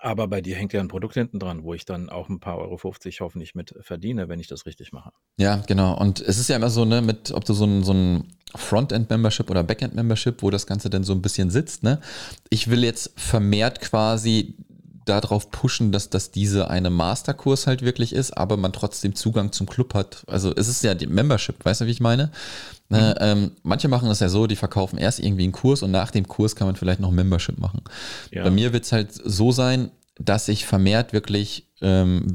[0.00, 2.58] Aber bei dir hängt ja ein Produkt hinten dran, wo ich dann auch ein paar
[2.58, 5.12] Euro 50 hoffentlich mit verdiene, wenn ich das richtig mache.
[5.38, 5.96] Ja, genau.
[5.96, 9.50] Und es ist ja immer so, ne, mit, ob du so ein, so ein Frontend-Membership
[9.50, 12.00] oder Backend-Membership, wo das Ganze dann so ein bisschen sitzt, ne?
[12.50, 14.56] Ich will jetzt vermehrt quasi
[15.04, 19.66] darauf pushen, dass das diese eine Masterkurs halt wirklich ist, aber man trotzdem Zugang zum
[19.66, 20.24] Club hat.
[20.26, 22.30] Also es ist ja die Membership, weißt du, wie ich meine?
[22.88, 23.26] Ne, mhm.
[23.26, 26.28] ähm, manche machen das ja so, die verkaufen erst irgendwie einen Kurs und nach dem
[26.28, 27.82] Kurs kann man vielleicht noch Membership machen.
[28.30, 28.44] Ja.
[28.44, 32.32] Bei mir wird es halt so sein, dass ich vermehrt wirklich ähm,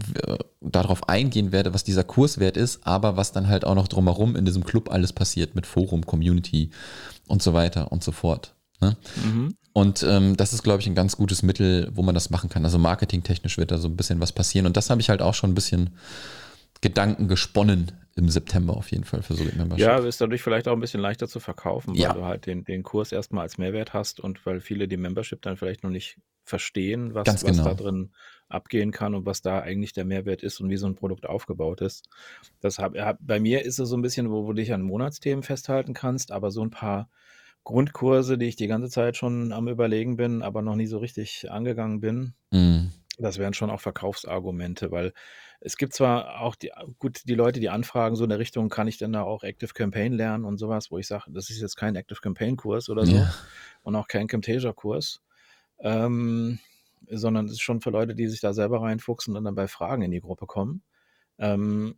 [0.61, 4.35] darauf eingehen werde, was dieser Kurs wert ist, aber was dann halt auch noch drumherum
[4.35, 6.71] in diesem Club alles passiert mit Forum, Community
[7.27, 8.53] und so weiter und so fort.
[8.81, 8.97] Ne?
[9.23, 9.55] Mhm.
[9.73, 12.65] Und ähm, das ist, glaube ich, ein ganz gutes Mittel, wo man das machen kann.
[12.65, 14.65] Also marketingtechnisch wird da so ein bisschen was passieren.
[14.65, 15.91] Und das habe ich halt auch schon ein bisschen
[16.81, 19.79] Gedanken gesponnen im September auf jeden Fall für so Membership.
[19.79, 22.13] Ja, ist dadurch vielleicht auch ein bisschen leichter zu verkaufen, weil ja.
[22.13, 25.55] du halt den, den Kurs erstmal als Mehrwert hast und weil viele die Membership dann
[25.55, 27.63] vielleicht noch nicht verstehen, was, was genau.
[27.63, 28.11] da drin
[28.49, 31.81] abgehen kann und was da eigentlich der Mehrwert ist und wie so ein Produkt aufgebaut
[31.81, 32.09] ist.
[32.59, 35.43] Das hab, bei mir ist es so ein bisschen, wo, wo du dich an Monatsthemen
[35.43, 37.09] festhalten kannst, aber so ein paar
[37.63, 41.51] Grundkurse, die ich die ganze Zeit schon am Überlegen bin, aber noch nie so richtig
[41.51, 42.33] angegangen bin.
[42.51, 42.91] Mhm.
[43.17, 45.13] Das wären schon auch Verkaufsargumente, weil
[45.59, 48.87] es gibt zwar auch die, gut, die Leute, die anfragen, so in der Richtung, kann
[48.87, 51.75] ich denn da auch Active Campaign lernen und sowas, wo ich sage, das ist jetzt
[51.75, 53.33] kein Active Campaign Kurs oder so Ja.
[53.83, 55.21] und auch kein Camtasia Kurs,
[55.79, 56.59] ähm,
[57.09, 60.01] sondern es ist schon für Leute, die sich da selber reinfuchsen und dann bei Fragen
[60.03, 60.83] in die Gruppe kommen.
[61.39, 61.97] Ähm,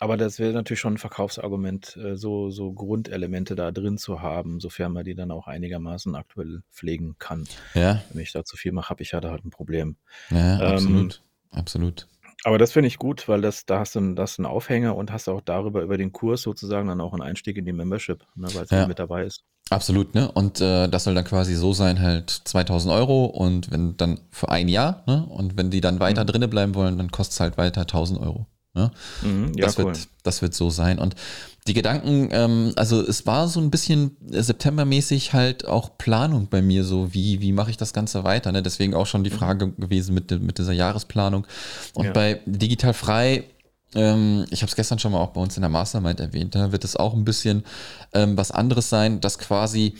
[0.00, 4.60] aber das wäre natürlich schon ein Verkaufsargument, äh, so, so Grundelemente da drin zu haben,
[4.60, 7.44] sofern man die dann auch einigermaßen aktuell pflegen kann.
[7.74, 9.96] Ja, Wenn ich da zu viel mache, habe ich ja da halt ein Problem.
[10.30, 11.22] ja, Ähm, absolut.
[11.50, 12.06] Absolut.
[12.44, 15.28] aber das finde ich gut, weil das, da hast du, ist einen Aufhänger und hast
[15.28, 18.64] auch darüber, über den Kurs sozusagen dann auch einen Einstieg in die Membership, ne, weil
[18.64, 18.80] es Ja.
[18.80, 18.86] ja.
[18.86, 19.44] mit dabei ist.
[19.70, 20.30] Absolut, ne?
[20.32, 24.48] Und äh, das soll dann quasi so sein, halt 2000 Euro und wenn dann für
[24.50, 25.26] ein Jahr, ne?
[25.26, 26.28] Und wenn die dann weiter Mhm.
[26.28, 28.46] drinne bleiben wollen, dann kostet es halt weiter 1000 Euro.
[28.78, 28.90] Ne?
[29.22, 29.86] Mhm, ja, das, cool.
[29.86, 30.98] wird, das wird so sein.
[30.98, 31.14] Und
[31.66, 36.62] die Gedanken, ähm, also es war so ein bisschen äh, septembermäßig halt auch Planung bei
[36.62, 38.52] mir, so wie, wie mache ich das Ganze weiter.
[38.52, 38.62] Ne?
[38.62, 41.46] Deswegen auch schon die Frage gewesen mit, mit dieser Jahresplanung.
[41.94, 42.12] Und Ja.
[42.12, 43.44] bei Digital Frei,
[43.94, 46.72] ähm, ich habe es gestern schon mal auch bei uns in der Mastermind erwähnt, da
[46.72, 47.64] wird es auch ein bisschen
[48.14, 49.94] ähm, was anderes sein, dass quasi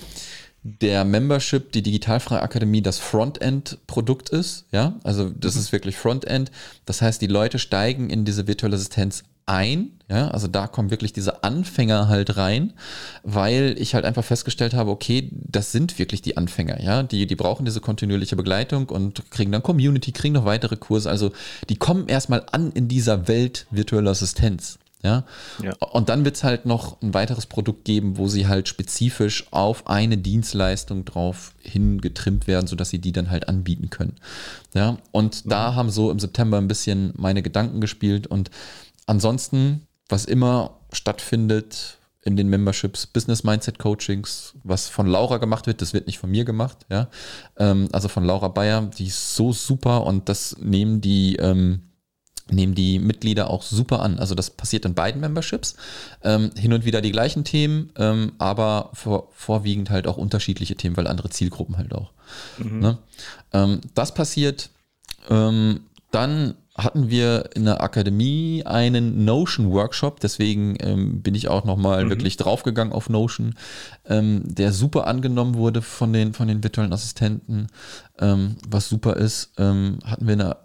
[0.81, 4.67] der Membership, die Digitalfreie Akademie, das Frontend-Produkt ist.
[4.73, 6.51] Ja, also das ist wirklich Frontend.
[6.87, 9.93] Das heißt, die Leute steigen in diese virtuelle Assistenz ein.
[10.11, 12.73] Ja, also da kommen wirklich diese Anfänger halt rein,
[13.25, 16.83] weil ich halt einfach festgestellt habe, okay, das sind wirklich die Anfänger.
[16.83, 21.11] Ja, die, die brauchen diese kontinuierliche Begleitung und kriegen dann Community, kriegen noch weitere Kurse.
[21.11, 21.33] Also
[21.69, 24.79] die kommen erstmal an in dieser Welt virtuelle Assistenz.
[25.03, 25.25] Ja?
[25.63, 25.75] Ja.
[25.93, 29.87] Und dann wird es halt noch ein weiteres Produkt geben, wo sie halt spezifisch auf
[29.87, 34.17] eine Dienstleistung drauf hingetrimmt werden, sodass sie die dann halt anbieten können.
[34.75, 38.51] Ja, und da haben so im September ein bisschen meine Gedanken gespielt und
[39.07, 45.81] ansonsten, was immer stattfindet in den Memberships, Business Mindset Coachings, was von Laura gemacht wird,
[45.81, 47.09] das wird nicht von mir gemacht, ja.
[47.57, 51.88] Ähm, also von Laura Bayer, die ist so super und das nehmen die, ähm,
[52.51, 54.19] nehmen die Mitglieder auch super an.
[54.19, 55.77] Also das passiert in beiden Memberships.
[56.23, 60.97] Ähm, hin und wieder die gleichen Themen, ähm, aber vor, vorwiegend halt auch unterschiedliche Themen,
[60.97, 62.13] weil andere Zielgruppen halt auch.
[62.81, 62.99] Ne?
[63.53, 64.71] Ähm, das passiert.
[65.29, 65.81] Ähm,
[66.11, 72.37] dann hatten wir in der Akademie einen Notion-Workshop, deswegen ähm, bin ich auch nochmal wirklich
[72.37, 73.57] draufgegangen auf Notion,
[74.07, 77.67] ähm, der super angenommen wurde von den, von den virtuellen Assistenten,
[78.21, 79.53] ähm, was super ist.
[79.59, 80.57] Ähm, hatten wir eine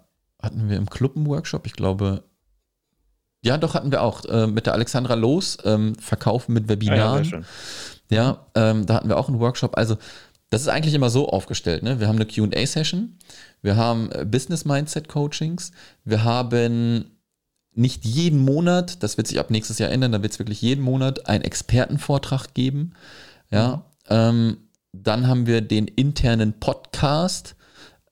[0.44, 2.24] hatten wir im Club einen Workshop, ich glaube,
[3.44, 6.70] ja, doch hatten wir auch äh, mit der Alexandra Los, ähm, Verkaufen mit Ah, ja,
[6.70, 7.24] Webinaren.
[7.24, 7.44] sehr schön.
[8.10, 9.76] Ja, ähm, da hatten wir auch einen Workshop.
[9.76, 9.96] Also,
[10.50, 11.82] das ist eigentlich immer so aufgestellt.
[11.82, 12.00] Ne?
[12.00, 13.18] Wir haben eine QA-Session,
[13.60, 15.72] wir haben äh, Business Mindset Coachings,
[16.04, 17.10] wir haben
[17.74, 20.82] nicht jeden Monat, das wird sich ab nächstes Jahr ändern, da wird es wirklich jeden
[20.84, 22.92] Monat einen Expertenvortrag geben.
[23.50, 24.58] Ja, ähm,
[24.92, 27.56] dann haben wir den internen Podcast,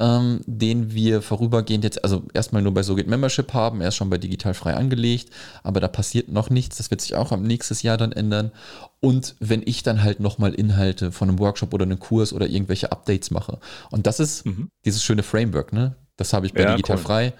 [0.03, 3.95] ähm, den wir vorübergehend jetzt, also erstmal nur bei So geht Membership haben, er ist
[3.95, 5.31] schon bei Digital frei angelegt,
[5.63, 8.51] aber da passiert noch nichts, das wird sich auch am nächstes Jahr dann ändern.
[8.99, 12.91] Und wenn ich dann halt nochmal Inhalte von einem Workshop oder einem Kurs oder irgendwelche
[12.91, 13.61] Updates mache.
[13.93, 14.69] Und das ist Mhm.
[14.85, 15.95] dieses schöne Framework, ne?
[16.17, 17.03] Das habe ich bei Ja, Digital cool.
[17.03, 17.33] frei,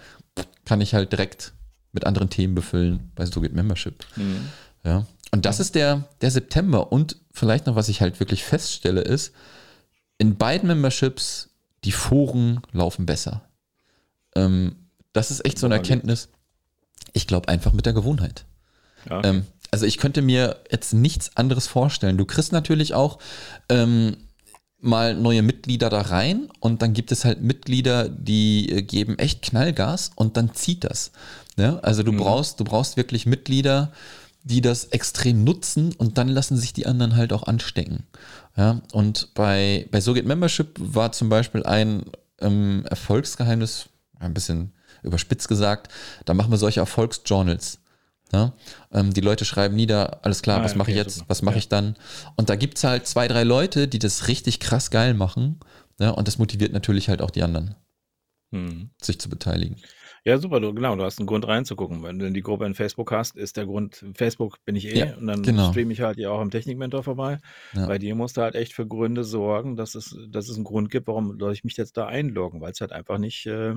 [0.63, 1.53] kann ich halt direkt
[1.91, 4.05] mit anderen Themen befüllen bei So geht Membership.
[4.15, 4.47] Mhm.
[4.85, 5.05] Ja.
[5.31, 6.91] Und das ist der, der September.
[6.93, 9.33] Und vielleicht noch, was ich halt wirklich feststelle, ist,
[10.17, 11.49] in beiden Memberships,
[11.85, 13.41] die Foren laufen besser.
[14.35, 14.75] Ähm,
[15.13, 15.75] das ist echt so eine?
[15.75, 16.29] Erkenntnis.
[17.13, 18.45] Ich glaube einfach mit der Gewohnheit.
[19.09, 22.17] Ja, Ähm, also ich könnte mir jetzt nichts anderes vorstellen.
[22.17, 23.19] Du kriegst natürlich auch
[23.69, 24.17] ähm,
[24.79, 29.41] mal neue Mitglieder da rein und dann gibt es halt Mitglieder, die äh, geben echt
[29.41, 31.11] Knallgas und dann zieht das.
[31.57, 31.79] Ja?
[31.79, 32.17] Also du Mhm.
[32.17, 33.91] brauchst, du brauchst wirklich Mitglieder,
[34.43, 38.03] die das extrem nutzen und dann lassen sich die anderen halt auch anstecken.
[38.57, 38.81] Ja?
[38.91, 42.03] Und bei, bei So geht Membership war zum Beispiel ein
[42.41, 43.87] ähm, Erfolgsgeheimnis,
[44.19, 45.91] ein bisschen überspitzt gesagt,
[46.25, 47.79] da machen wir solche Erfolgsjournals.
[48.33, 48.53] Ja?
[48.91, 51.29] Ähm, die Leute schreiben nieder, alles klar, Ah, was mache ich okay, jetzt, super.
[51.29, 51.59] was mache Ja.
[51.59, 51.95] ich dann?
[52.35, 55.59] Und da gibt es halt zwei, drei Leute, die das richtig krass geil machen.
[55.99, 56.09] Ja?
[56.09, 57.75] Und das motiviert natürlich halt auch die anderen,
[58.51, 58.89] Mhm.
[59.01, 59.77] sich zu beteiligen.
[60.25, 62.01] Ja, super, du, genau, du hast einen Grund reinzugucken.
[62.01, 65.17] Wenn du die Gruppe in Facebook hast, ist der Grund, Facebook bin ich eh Ja,
[65.17, 65.69] und dann genau.
[65.71, 67.39] streame ich halt ja auch im Technikmentor vorbei.
[67.73, 67.87] Ja.
[67.87, 70.89] Bei dir musst du halt echt für Gründe sorgen, dass es, dass es einen Grund
[70.89, 73.73] gibt, warum soll ich mich jetzt da einloggen, weil es halt einfach nicht äh,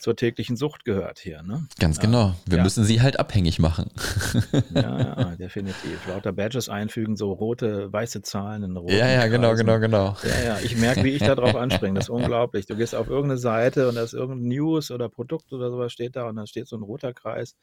[0.00, 1.42] zur täglichen Sucht gehört hier.
[1.42, 1.68] Ne?
[1.78, 2.02] Ganz Ja.
[2.02, 2.34] genau.
[2.46, 2.64] Wir Ja.
[2.64, 3.90] müssen sie halt abhängig machen.
[4.74, 6.06] Ja, ja, definitiv.
[6.08, 9.66] Lauter Badges einfügen, so rote, weiße Zahlen in roten ja, ja, genau, Kreisen.
[9.66, 10.16] genau, genau.
[10.22, 11.94] Ja, ja, ich merke, wie ich da drauf anspringe.
[11.94, 12.66] Das ist unglaublich.
[12.66, 16.16] Du gehst auf irgendeine Seite und da ist irgendein News oder Produkt oder sowas steht
[16.16, 17.54] da und dann steht so ein roter Kreis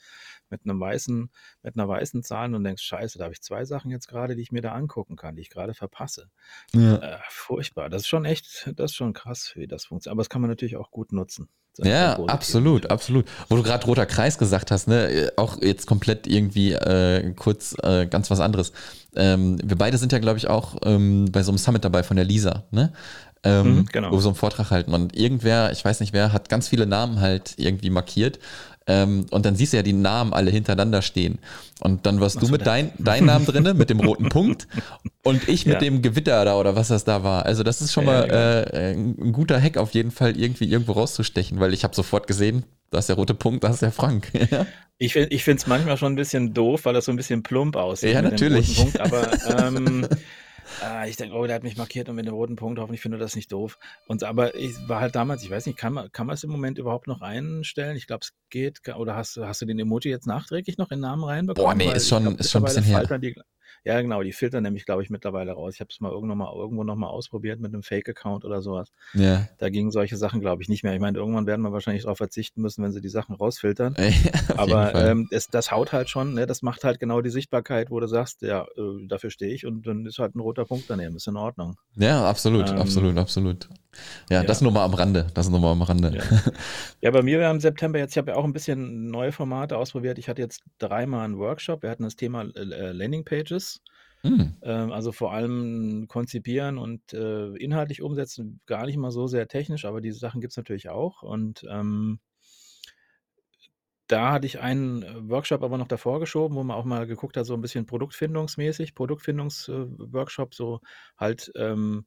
[0.49, 1.29] mit einem weißen,
[1.63, 4.41] mit einer weißen Zahl und denkst, scheiße, da habe ich zwei Sachen jetzt gerade, die
[4.43, 6.29] ich mir da angucken kann, die ich gerade verpasse.
[6.73, 6.97] Ja.
[6.97, 7.89] Äh, furchtbar.
[7.89, 10.11] Das ist schon echt, das ist schon krass, wie das funktioniert.
[10.13, 11.49] Aber das kann man natürlich auch gut nutzen.
[11.84, 13.25] Ja, absolut, absolut.
[13.49, 18.07] Wo du gerade roter Kreis gesagt hast, ne, auch jetzt komplett irgendwie äh, kurz äh,
[18.07, 18.71] ganz was anderes.
[19.15, 22.15] Ähm, wir beide sind ja, glaube ich, auch ähm, bei so einem Summit dabei von
[22.17, 22.93] der Lisa, ne?
[23.43, 24.11] Ähm, mhm, genau.
[24.11, 24.93] Wo wir so einen Vortrag halten.
[24.93, 28.39] Und irgendwer, ich weiß nicht wer, hat ganz viele Namen halt irgendwie markiert.
[28.88, 31.39] Ähm, und dann siehst du ja die Namen alle hintereinander stehen.
[31.81, 34.67] Und dann warst was du mit dein, dein Namen drinne, mit dem roten Punkt
[35.23, 35.79] und ich mit ja.
[35.79, 37.45] dem Gewitter da oder was das da war.
[37.45, 38.79] Also das ist schon ja, mal genau.
[38.79, 42.63] äh, ein guter Hack auf jeden Fall, irgendwie irgendwo rauszustechen, weil ich habe sofort gesehen,
[42.89, 44.31] da ist der rote Punkt, da ist der Frank.
[44.97, 48.13] ich finde es manchmal schon ein bisschen doof, weil das so ein bisschen plump aussieht.
[48.13, 48.77] Ja, natürlich.
[48.77, 49.29] Punkt, aber
[49.67, 50.07] ähm,
[50.84, 53.20] äh, ich denke, oh, der hat mich markiert und mit dem roten Punkt, hoffentlich findet
[53.20, 53.78] er das nicht doof.
[54.07, 56.49] Und aber ich war halt damals, ich weiß nicht, kann man, kann man es im
[56.49, 57.97] Moment überhaupt noch einstellen?
[57.97, 58.82] Ich glaube, es geht.
[58.95, 61.65] Oder hast, hast du den Emoji jetzt nachträglich noch in den Namen reinbekommen?
[61.65, 63.18] Boah, nee, ist schon, glaub, ist schon ein bisschen her.
[63.20, 63.36] Die,
[63.88, 65.75] ja, genau, die filtern nämlich, glaube ich, mittlerweile raus.
[65.75, 68.61] Ich habe es mal irgendwo noch mal, irgendwo noch mal ausprobiert mit einem Fake-Account oder
[68.61, 68.91] sowas.
[69.13, 69.47] Ja.
[69.59, 70.93] Da gingen solche Sachen, glaube ich, nicht mehr.
[70.93, 73.95] Ich meine, irgendwann werden wir wahrscheinlich darauf verzichten müssen, wenn sie die Sachen rausfiltern.
[74.17, 76.47] Ja, Aber ähm, es, das haut halt schon, ne?
[76.47, 79.85] das macht halt genau die Sichtbarkeit, wo du sagst, ja, äh, dafür stehe ich und
[79.85, 81.77] dann ist halt ein roter Punkt daneben, ist in Ordnung.
[81.95, 83.69] Ja, absolut, ähm, absolut, absolut.
[84.29, 85.27] Ja, ja, das nur mal am Rande.
[85.33, 86.11] Das nur mal am Rande.
[86.15, 86.51] Ja.
[87.01, 89.77] ja, bei mir war im September jetzt, ich habe ja auch ein bisschen neue Formate
[89.77, 90.17] ausprobiert.
[90.17, 91.83] Ich hatte jetzt dreimal einen Workshop.
[91.83, 93.81] Wir hatten das Thema äh, Landing Pages.
[94.23, 94.55] Mhm.
[94.61, 99.85] Ähm, also vor allem konzipieren und äh, inhaltlich umsetzen, gar nicht mal so sehr technisch,
[99.85, 101.21] aber diese Sachen gibt es natürlich auch.
[101.21, 102.19] Und ähm,
[104.07, 107.37] da hatte ich einen äh, Workshop aber noch davor geschoben, wo man auch mal geguckt
[107.37, 110.79] hat, so ein bisschen produktfindungsmäßig, Produktfindungsworkshop, äh, so
[111.17, 112.05] halt ähm,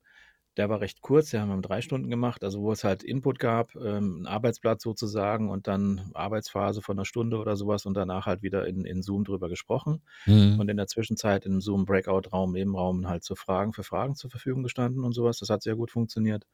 [0.61, 3.39] der war recht kurz, den haben wir drei Stunden gemacht, also wo es halt Input
[3.39, 8.27] gab, ähm, ein Arbeitsblatt sozusagen und dann Arbeitsphase von einer Stunde oder sowas und danach
[8.27, 10.61] halt wieder in, in Zoom drüber gesprochen mhm.
[10.61, 14.63] und in der Zwischenzeit im Zoom Breakout-Raum, Nebenraum halt zu Fragen, für Fragen zur Verfügung
[14.63, 15.39] gestanden und sowas.
[15.39, 16.45] Das hat sehr gut funktioniert.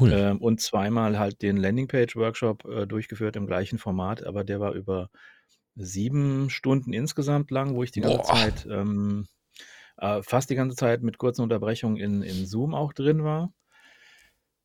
[0.00, 0.10] Cool.
[0.12, 5.08] Ähm, und zweimal halt den Landingpage-Workshop äh, durchgeführt im gleichen Format, aber der war über
[5.76, 8.24] sieben Stunden insgesamt lang, wo ich die ganze Boah.
[8.24, 9.28] Zeit ähm,
[9.98, 13.52] äh, fast die ganze Zeit mit kurzen Unterbrechungen in, in Zoom auch drin war,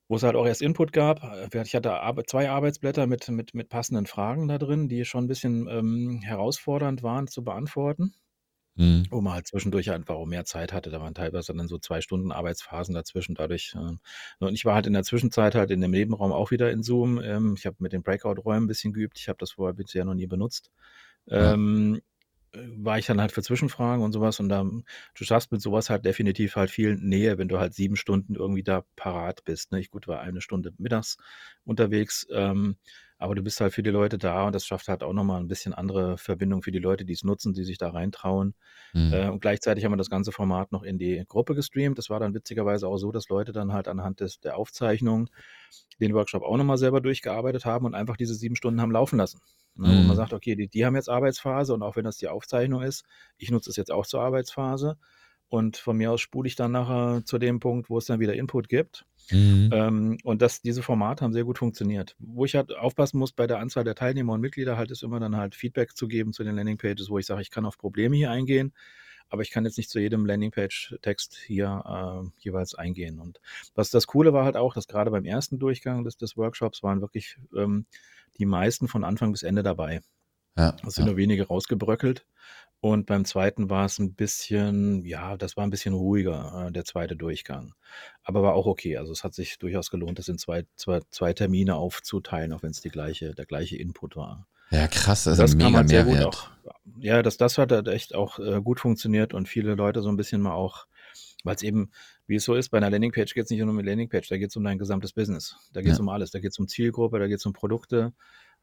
[0.08, 1.24] wo es halt auch erst Input gab.
[1.24, 5.26] Äh, ich hatte Ar zwei Arbeitsblätter mit, mit, mit passenden Fragen da drin, die schon
[5.26, 8.14] ein bisschen ähm, herausfordernd waren zu beantworten.
[8.76, 9.06] Mhm.
[9.10, 10.92] Wo man halt zwischendurch einfach auch mehr Zeit hatte.
[10.92, 13.36] Da waren teilweise dann so zwei Stunden Arbeitsphasen dazwischen.
[13.36, 13.76] Dadurch.
[13.76, 13.98] Äh,
[14.46, 17.22] und ich war halt in der Zwischenzeit halt in dem Nebenraum auch wieder in Zoom.
[17.22, 19.20] Ähm, ich habe mit den Breakout-Räumen ein bisschen geübt.
[19.20, 20.72] Ich habe das vorher bisher noch nie benutzt.
[21.26, 21.54] Ja.
[21.54, 22.02] Ähm,
[22.54, 24.84] war ich dann halt für Zwischenfragen und sowas und dann,
[25.18, 28.64] du schaffst mit sowas halt definitiv halt viel Nähe, wenn du halt sieben Stunden irgendwie
[28.64, 29.72] da parat bist.
[29.72, 29.80] Ne?
[29.80, 31.18] Ich gut war eine Stunde mittags
[31.64, 32.78] unterwegs, ähm,
[33.22, 35.48] aber du bist halt für die Leute da und das schafft halt auch nochmal ein
[35.48, 38.56] bisschen andere Verbindung für die Leute, die es nutzen, die sich da reintrauen.
[38.94, 39.14] Mhm.
[39.14, 42.00] Äh, und gleichzeitig haben wir das ganze Format noch in die Gruppe gestreamt.
[42.00, 45.30] Das war dann witzigerweise auch so, dass Leute dann halt anhand des, der Aufzeichnung
[46.00, 49.40] den Workshop auch nochmal selber durchgearbeitet haben und einfach diese sieben Stunden haben laufen lassen.
[49.76, 50.04] Ne, mhm.
[50.04, 52.82] Wo man sagt, okay, die, die haben jetzt Arbeitsphase und auch wenn das die Aufzeichnung
[52.82, 53.06] ist,
[53.38, 54.98] ich nutze es jetzt auch zur Arbeitsphase.
[55.52, 58.36] Und von mir aus spule ich dann nachher zu dem Punkt, wo es dann wieder
[58.36, 59.06] Input gibt.
[59.32, 59.70] Mhm.
[59.74, 62.16] Ähm, und das, diese Formate haben sehr gut funktioniert.
[62.20, 65.20] Wo ich halt aufpassen muss bei der Anzahl der Teilnehmer und Mitglieder halt ist immer
[65.20, 68.16] dann halt Feedback zu geben zu den Landingpages, wo ich sage, ich kann auf Probleme
[68.16, 68.72] hier eingehen,
[69.28, 73.20] aber ich kann jetzt nicht zu jedem Landingpage-Text hier äh, jeweils eingehen.
[73.20, 73.41] Und
[73.76, 77.02] was das Coole war halt auch, dass gerade beim ersten Durchgang des, des Workshops waren
[77.02, 77.86] wirklich ähm,
[78.38, 79.99] die meisten von Anfang bis Ende dabei.
[80.58, 81.12] Ja, es sind ja.
[81.12, 82.26] nur wenige rausgebröckelt.
[82.82, 86.84] Und beim zweiten war es ein bisschen, ja, das war ein bisschen ruhiger, äh, der
[86.84, 87.76] zweite Durchgang.
[88.24, 88.98] Aber war auch okay.
[88.98, 92.72] Also es hat sich durchaus gelohnt, das in zwei, zwei, zwei Termine aufzuteilen, auch wenn
[92.72, 94.48] es die gleiche, der gleiche Input war.
[94.72, 96.26] Ja, krass, das, das ist ein mega Mehrwert.
[96.26, 96.50] Auch,
[96.98, 100.18] ja, das, das hat halt echt auch äh, gut funktioniert und viele Leute so ein
[100.18, 100.88] bisschen mal auch,
[101.44, 101.92] weil es eben,
[102.26, 104.38] wie es so ist, bei einer Landingpage geht es nicht nur um eine Landingpage, da
[104.38, 105.56] geht es um dein gesamtes Business.
[105.74, 106.02] Da geht es ja.
[106.02, 106.32] um alles.
[106.32, 108.14] Da geht es um Zielgruppe, da geht es um Produkte,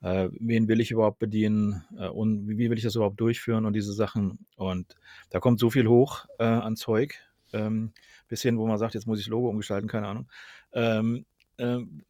[0.01, 3.73] äh, wen will ich überhaupt bedienen äh, und wie will ich das überhaupt durchführen und
[3.73, 4.47] diese Sachen.
[4.57, 4.97] Und
[5.31, 7.15] da kommt so viel hoch äh, an Zeug,
[7.53, 7.93] ähm,
[8.29, 10.29] bis hin, wo man sagt, jetzt muss ich das Logo umgestalten, keine Ahnung.
[10.73, 11.25] Ähm,
[11.59, 12.05] ähm,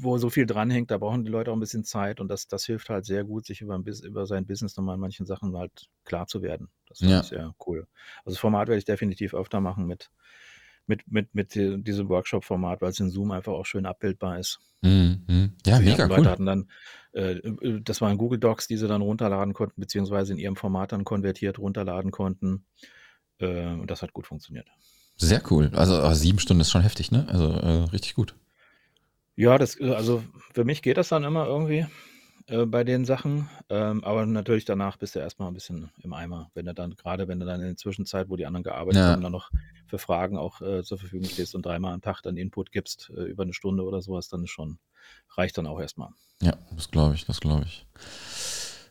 [0.00, 2.66] wo so viel dranhängt, da brauchen die Leute auch ein bisschen Zeit und das, das
[2.66, 6.26] hilft halt sehr gut, sich über, über sein Business nochmal in manchen Sachen halt klar
[6.26, 6.68] zu werden.
[6.88, 7.22] Das ist ja.
[7.22, 7.86] sehr cool.
[8.24, 10.10] Also das Format werde ich definitiv öfter machen mit,
[10.88, 14.60] mit, mit, mit diesem Workshop-Format, weil es in Zoom einfach auch schön abbildbar ist.
[14.82, 15.52] Mhm.
[15.66, 16.28] Ja, mega Leute cool.
[16.28, 16.68] hatten dann,
[17.12, 20.92] äh, äh, das waren Google Docs, die sie dann runterladen konnten, beziehungsweise in ihrem Format
[20.92, 22.64] dann konvertiert runterladen konnten.
[23.38, 24.68] Äh, und das hat gut funktioniert.
[25.16, 25.70] Sehr cool.
[25.74, 27.26] Also sieben Stunden ist schon heftig, ne?
[27.28, 28.36] Also äh, richtig gut.
[29.34, 30.22] Ja, das, also
[30.52, 31.86] für mich geht das dann immer irgendwie
[32.46, 33.48] äh, bei den Sachen.
[33.68, 37.28] Ähm, aber natürlich danach bist du erstmal ein bisschen im Eimer, wenn du dann, gerade
[37.28, 39.08] wenn du dann in der Zwischenzeit, wo die anderen gearbeitet ja.
[39.08, 39.50] haben, dann noch
[39.88, 43.22] für Fragen auch äh, zur Verfügung stehst und dreimal am Tag dann Input gibst, äh,
[43.22, 44.78] über eine Stunde oder sowas, dann ist schon,
[45.36, 46.10] reicht dann auch erstmal.
[46.42, 47.86] Ja, das glaube ich, das glaube ich.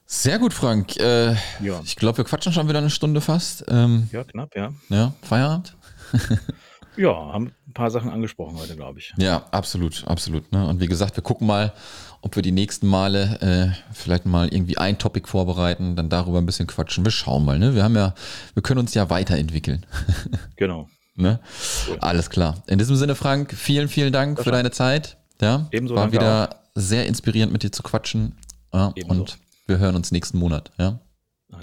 [0.05, 0.97] Sehr gut, Frank.
[0.97, 1.81] Äh, ja.
[1.83, 3.65] Ich glaube, wir quatschen schon wieder eine Stunde fast.
[3.67, 4.73] Ähm, ja, knapp, ja.
[4.89, 5.75] Ja, Feierabend?
[6.97, 9.13] ja, haben ein paar Sachen angesprochen heute, glaube ich.
[9.17, 10.51] Ja, absolut, absolut.
[10.51, 10.67] Ne?
[10.67, 11.73] Und wie gesagt, wir gucken mal,
[12.21, 16.45] ob wir die nächsten Male äh, vielleicht mal irgendwie ein Topic vorbereiten, dann darüber ein
[16.45, 17.05] bisschen quatschen.
[17.05, 17.75] Wir schauen mal, ne?
[17.75, 18.13] Wir haben ja,
[18.53, 19.85] wir können uns ja weiterentwickeln.
[20.55, 20.89] genau.
[21.15, 21.39] ne?
[21.87, 21.97] Cool.
[22.01, 22.63] Alles klar.
[22.67, 25.17] In diesem Sinne, Frank, vielen, vielen Dank das für deine Zeit.
[25.39, 26.55] Ja, Ebenso war wieder auch.
[26.73, 28.35] sehr inspirierend mit dir zu quatschen.
[28.73, 29.37] Ja, und
[29.67, 30.71] wir hören uns nächsten Monat.
[30.77, 30.99] Ja?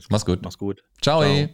[0.08, 0.40] Mach's gut.
[0.42, 0.82] Mach's gut.
[1.00, 1.22] Ciao.
[1.22, 1.48] Ciao.